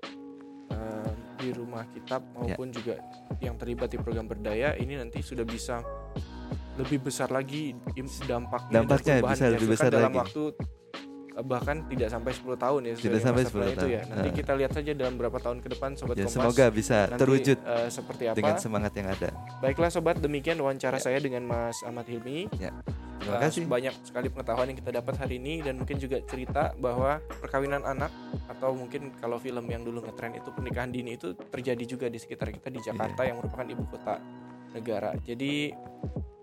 uh, 0.71 1.11
di 1.37 1.51
rumah 1.53 1.85
kitab 1.91 2.25
maupun 2.33 2.71
yeah. 2.71 2.77
juga 2.77 2.95
yang 3.41 3.57
terlibat 3.57 3.89
di 3.91 3.99
program 3.99 4.29
berdaya 4.29 4.77
ini 4.77 4.97
nanti 4.97 5.21
sudah 5.21 5.45
bisa 5.45 5.81
lebih 6.79 7.03
besar 7.03 7.29
lagi 7.29 7.77
dampaknya, 8.25 8.73
dampaknya 8.73 9.15
bisa 9.21 9.45
lebih 9.53 9.69
besar 9.69 9.89
dalam 9.93 10.13
lagi. 10.13 10.21
waktu 10.25 10.43
bahkan 11.45 11.85
tidak 11.89 12.09
sampai 12.11 12.33
10 12.33 12.57
tahun 12.57 12.81
ya 12.87 12.93
tidak 12.99 13.21
sampai 13.23 13.43
10 13.47 13.53
tahun 13.53 13.75
itu 13.77 13.89
ya 13.89 14.03
nanti 14.09 14.29
uh. 14.29 14.35
kita 14.35 14.53
lihat 14.57 14.73
saja 14.73 14.91
dalam 14.97 15.13
beberapa 15.19 15.39
tahun 15.39 15.59
ke 15.61 15.69
depan 15.77 15.91
sobat 15.97 16.17
ya, 16.17 16.25
kompas 16.27 16.37
semoga 16.37 16.67
bisa 16.69 16.99
nanti, 17.07 17.21
terwujud 17.21 17.59
uh, 17.63 17.89
seperti 17.89 18.25
apa 18.29 18.37
dengan 18.37 18.57
semangat 18.59 18.93
yang 18.97 19.09
ada 19.11 19.29
baiklah 19.63 19.91
sobat 19.91 20.17
demikian 20.19 20.59
wawancara 20.61 20.99
ya. 20.99 21.05
saya 21.11 21.19
dengan 21.19 21.43
Mas 21.47 21.79
Ahmad 21.87 22.07
Hilmi 22.09 22.51
ya. 22.59 22.73
Terima 23.21 23.37
uh, 23.37 23.43
kasih. 23.45 23.69
Banyak 23.69 23.95
sekali 24.01 24.33
pengetahuan 24.33 24.67
yang 24.73 24.79
kita 24.81 24.97
dapat 24.97 25.15
hari 25.21 25.37
ini 25.37 25.61
dan 25.61 25.77
mungkin 25.77 26.01
juga 26.01 26.25
cerita 26.25 26.73
bahwa 26.81 27.21
perkawinan 27.45 27.85
anak 27.85 28.09
atau 28.49 28.73
mungkin 28.73 29.13
kalau 29.21 29.37
film 29.37 29.69
yang 29.69 29.85
dulu 29.85 30.01
ngetren 30.01 30.41
itu 30.41 30.49
pernikahan 30.49 30.89
dini 30.89 31.21
itu 31.21 31.37
terjadi 31.37 31.85
juga 31.85 32.07
di 32.09 32.17
sekitar 32.17 32.49
kita 32.49 32.73
di 32.73 32.81
Jakarta 32.81 33.21
yeah. 33.21 33.29
yang 33.29 33.37
merupakan 33.45 33.67
ibu 33.69 33.85
kota 33.93 34.17
negara. 34.73 35.13
Jadi 35.21 35.69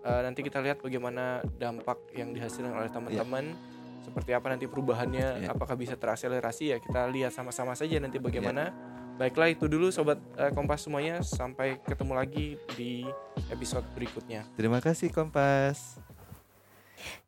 uh, 0.06 0.22
nanti 0.22 0.46
kita 0.46 0.62
lihat 0.62 0.78
bagaimana 0.78 1.42
dampak 1.58 2.14
yang 2.14 2.30
dihasilkan 2.38 2.78
oleh 2.78 2.94
teman-teman. 2.94 3.58
Yeah 3.58 3.76
seperti 4.08 4.32
apa 4.32 4.48
nanti 4.56 4.72
perubahannya 4.72 5.28
yeah. 5.44 5.52
apakah 5.52 5.76
bisa 5.76 6.00
terakselerasi 6.00 6.72
ya 6.72 6.78
kita 6.80 7.12
lihat 7.12 7.36
sama-sama 7.36 7.76
saja 7.76 8.00
nanti 8.00 8.24
bagaimana 8.24 8.72
yeah. 8.72 9.20
baiklah 9.20 9.52
itu 9.52 9.68
dulu 9.68 9.92
sobat 9.92 10.16
uh, 10.40 10.56
Kompas 10.56 10.88
semuanya 10.88 11.20
sampai 11.20 11.76
ketemu 11.84 12.14
lagi 12.16 12.48
di 12.80 13.04
episode 13.52 13.84
berikutnya 13.92 14.48
terima 14.56 14.80
kasih 14.80 15.12
Kompas 15.12 16.00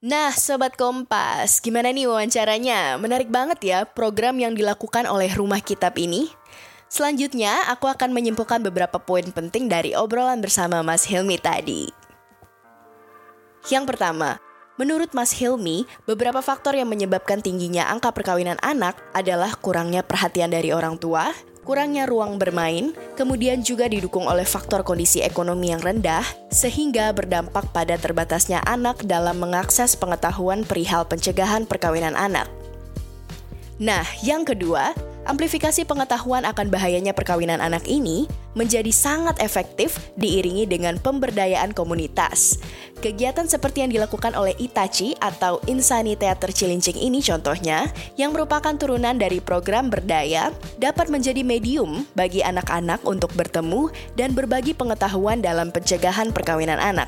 Nah, 0.01 0.33
Sobat 0.33 0.73
Kompas, 0.73 1.61
gimana 1.61 1.93
nih 1.93 2.09
wawancaranya? 2.09 2.97
Menarik 2.97 3.29
banget 3.29 3.59
ya 3.61 3.79
program 3.85 4.41
yang 4.41 4.57
dilakukan 4.57 5.05
oleh 5.05 5.29
Rumah 5.29 5.61
Kitab 5.61 5.93
ini. 6.01 6.25
Selanjutnya, 6.89 7.69
aku 7.69 7.85
akan 7.85 8.09
menyimpulkan 8.09 8.65
beberapa 8.65 8.97
poin 8.97 9.29
penting 9.29 9.69
dari 9.69 9.93
obrolan 9.93 10.41
bersama 10.41 10.81
Mas 10.81 11.05
Hilmi 11.05 11.37
tadi. 11.37 11.85
Yang 13.69 13.93
pertama, 13.93 14.41
Menurut 14.79 15.11
Mas 15.11 15.35
Hilmi, 15.35 15.83
beberapa 16.07 16.39
faktor 16.39 16.71
yang 16.71 16.87
menyebabkan 16.87 17.43
tingginya 17.43 17.91
angka 17.91 18.15
perkawinan 18.15 18.55
anak 18.63 18.95
adalah 19.11 19.51
kurangnya 19.59 20.07
perhatian 20.07 20.55
dari 20.55 20.71
orang 20.71 20.95
tua, 20.95 21.35
kurangnya 21.67 22.07
ruang 22.07 22.39
bermain, 22.39 22.95
kemudian 23.19 23.59
juga 23.59 23.91
didukung 23.91 24.23
oleh 24.23 24.47
faktor 24.47 24.87
kondisi 24.87 25.19
ekonomi 25.19 25.75
yang 25.75 25.83
rendah, 25.83 26.23
sehingga 26.47 27.11
berdampak 27.11 27.75
pada 27.75 27.99
terbatasnya 27.99 28.63
anak 28.63 29.03
dalam 29.03 29.43
mengakses 29.43 29.99
pengetahuan 29.99 30.63
perihal 30.63 31.03
pencegahan 31.03 31.67
perkawinan 31.67 32.15
anak. 32.15 32.47
Nah, 33.83 34.07
yang 34.23 34.47
kedua, 34.47 34.95
amplifikasi 35.29 35.85
pengetahuan 35.85 36.41
akan 36.49 36.73
bahayanya 36.73 37.13
perkawinan 37.13 37.61
anak 37.61 37.85
ini 37.85 38.25
menjadi 38.57 38.89
sangat 38.89 39.37
efektif 39.39 40.01
diiringi 40.17 40.65
dengan 40.65 40.97
pemberdayaan 40.97 41.77
komunitas. 41.77 42.57
Kegiatan 42.99 43.45
seperti 43.45 43.85
yang 43.85 43.93
dilakukan 43.93 44.33
oleh 44.33 44.57
Itachi 44.57 45.13
atau 45.21 45.61
Insani 45.69 46.17
Theater 46.17 46.49
Cilincing 46.51 46.97
ini 46.97 47.21
contohnya, 47.23 47.87
yang 48.19 48.35
merupakan 48.35 48.75
turunan 48.75 49.15
dari 49.15 49.39
program 49.39 49.87
berdaya, 49.87 50.51
dapat 50.81 51.07
menjadi 51.07 51.45
medium 51.45 52.03
bagi 52.17 52.43
anak-anak 52.43 53.05
untuk 53.07 53.31
bertemu 53.37 53.87
dan 54.17 54.35
berbagi 54.35 54.75
pengetahuan 54.75 55.39
dalam 55.39 55.69
pencegahan 55.71 56.33
perkawinan 56.35 56.81
anak. 56.81 57.07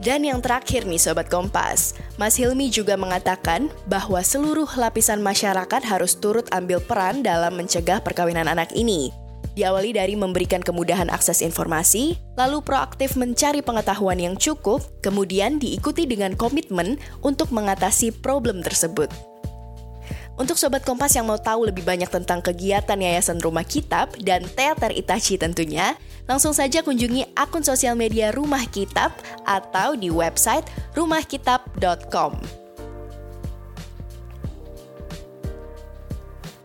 Dan 0.00 0.24
yang 0.24 0.40
terakhir 0.40 0.88
nih 0.88 0.96
Sobat 0.96 1.28
Kompas, 1.28 1.92
Mas 2.16 2.40
Hilmi 2.40 2.72
juga 2.72 2.96
mengatakan 2.96 3.68
bahwa 3.84 4.24
seluruh 4.24 4.68
lapisan 4.80 5.20
masyarakat 5.20 5.84
harus 5.84 6.16
turut 6.16 6.48
ambil 6.56 6.80
peran 6.80 7.20
dalam 7.20 7.52
mencegah 7.52 8.00
perkawinan 8.00 8.48
anak 8.48 8.72
ini. 8.72 9.12
Diawali 9.52 9.92
dari 9.92 10.16
memberikan 10.16 10.64
kemudahan 10.64 11.12
akses 11.12 11.44
informasi, 11.44 12.16
lalu 12.40 12.64
proaktif 12.64 13.12
mencari 13.12 13.60
pengetahuan 13.60 14.16
yang 14.16 14.40
cukup, 14.40 14.80
kemudian 15.04 15.60
diikuti 15.60 16.08
dengan 16.08 16.32
komitmen 16.32 16.96
untuk 17.20 17.52
mengatasi 17.52 18.08
problem 18.24 18.64
tersebut. 18.64 19.29
Untuk 20.40 20.56
Sobat 20.56 20.80
Kompas 20.88 21.12
yang 21.12 21.28
mau 21.28 21.36
tahu 21.36 21.68
lebih 21.68 21.84
banyak 21.84 22.08
tentang 22.08 22.40
kegiatan 22.40 22.96
Yayasan 22.96 23.44
Rumah 23.44 23.60
Kitab 23.60 24.16
dan 24.24 24.40
Teater 24.48 24.88
Itachi 24.88 25.36
tentunya, 25.36 26.00
langsung 26.24 26.56
saja 26.56 26.80
kunjungi 26.80 27.36
akun 27.36 27.60
sosial 27.60 27.92
media 27.92 28.32
Rumah 28.32 28.64
Kitab 28.72 29.12
atau 29.44 29.92
di 30.00 30.08
website 30.08 30.64
rumahkitab.com. 30.96 32.40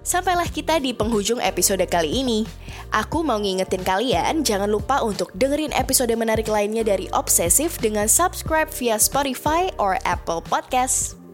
Sampailah 0.08 0.48
kita 0.48 0.80
di 0.80 0.96
penghujung 0.96 1.44
episode 1.44 1.84
kali 1.92 2.24
ini. 2.24 2.48
Aku 2.96 3.28
mau 3.28 3.44
ngingetin 3.44 3.84
kalian 3.84 4.48
jangan 4.48 4.72
lupa 4.72 5.04
untuk 5.04 5.36
dengerin 5.36 5.76
episode 5.76 6.16
menarik 6.16 6.48
lainnya 6.48 6.88
dari 6.88 7.12
Obsesif 7.12 7.76
dengan 7.84 8.08
subscribe 8.08 8.72
via 8.72 8.96
Spotify 8.96 9.68
or 9.76 10.00
Apple 10.08 10.40
Podcast. 10.40 11.25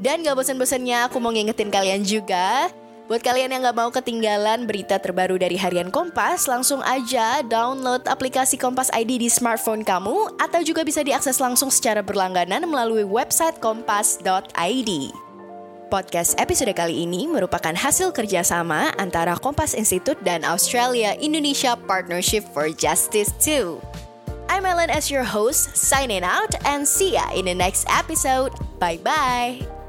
Dan 0.00 0.24
gak 0.24 0.32
bosan-bosannya 0.32 1.12
aku 1.12 1.20
mau 1.20 1.28
ngingetin 1.28 1.68
kalian 1.68 2.00
juga 2.00 2.72
Buat 3.10 3.26
kalian 3.26 3.50
yang 3.50 3.66
gak 3.66 3.74
mau 3.74 3.90
ketinggalan 3.90 4.70
berita 4.70 4.94
terbaru 5.02 5.34
dari 5.34 5.58
Harian 5.58 5.90
Kompas, 5.90 6.46
langsung 6.46 6.78
aja 6.86 7.42
download 7.42 8.06
aplikasi 8.06 8.54
Kompas 8.54 8.86
ID 8.94 9.18
di 9.18 9.26
smartphone 9.26 9.82
kamu 9.82 10.38
atau 10.38 10.62
juga 10.62 10.86
bisa 10.86 11.02
diakses 11.02 11.42
langsung 11.42 11.74
secara 11.74 12.06
berlangganan 12.06 12.62
melalui 12.70 13.02
website 13.02 13.58
kompas.id. 13.58 14.90
Podcast 15.90 16.38
episode 16.38 16.70
kali 16.70 17.02
ini 17.02 17.26
merupakan 17.26 17.74
hasil 17.74 18.14
kerjasama 18.14 18.94
antara 18.94 19.34
Kompas 19.34 19.74
Institute 19.74 20.22
dan 20.22 20.46
Australia 20.46 21.18
Indonesia 21.18 21.74
Partnership 21.74 22.46
for 22.54 22.70
Justice 22.70 23.34
2. 23.42 23.74
I'm 24.46 24.62
Ellen 24.62 24.86
as 24.86 25.10
your 25.10 25.26
host, 25.26 25.74
signing 25.74 26.22
out 26.22 26.54
and 26.62 26.86
see 26.86 27.18
ya 27.18 27.26
in 27.34 27.50
the 27.50 27.58
next 27.58 27.90
episode. 27.90 28.54
Bye-bye! 28.78 29.79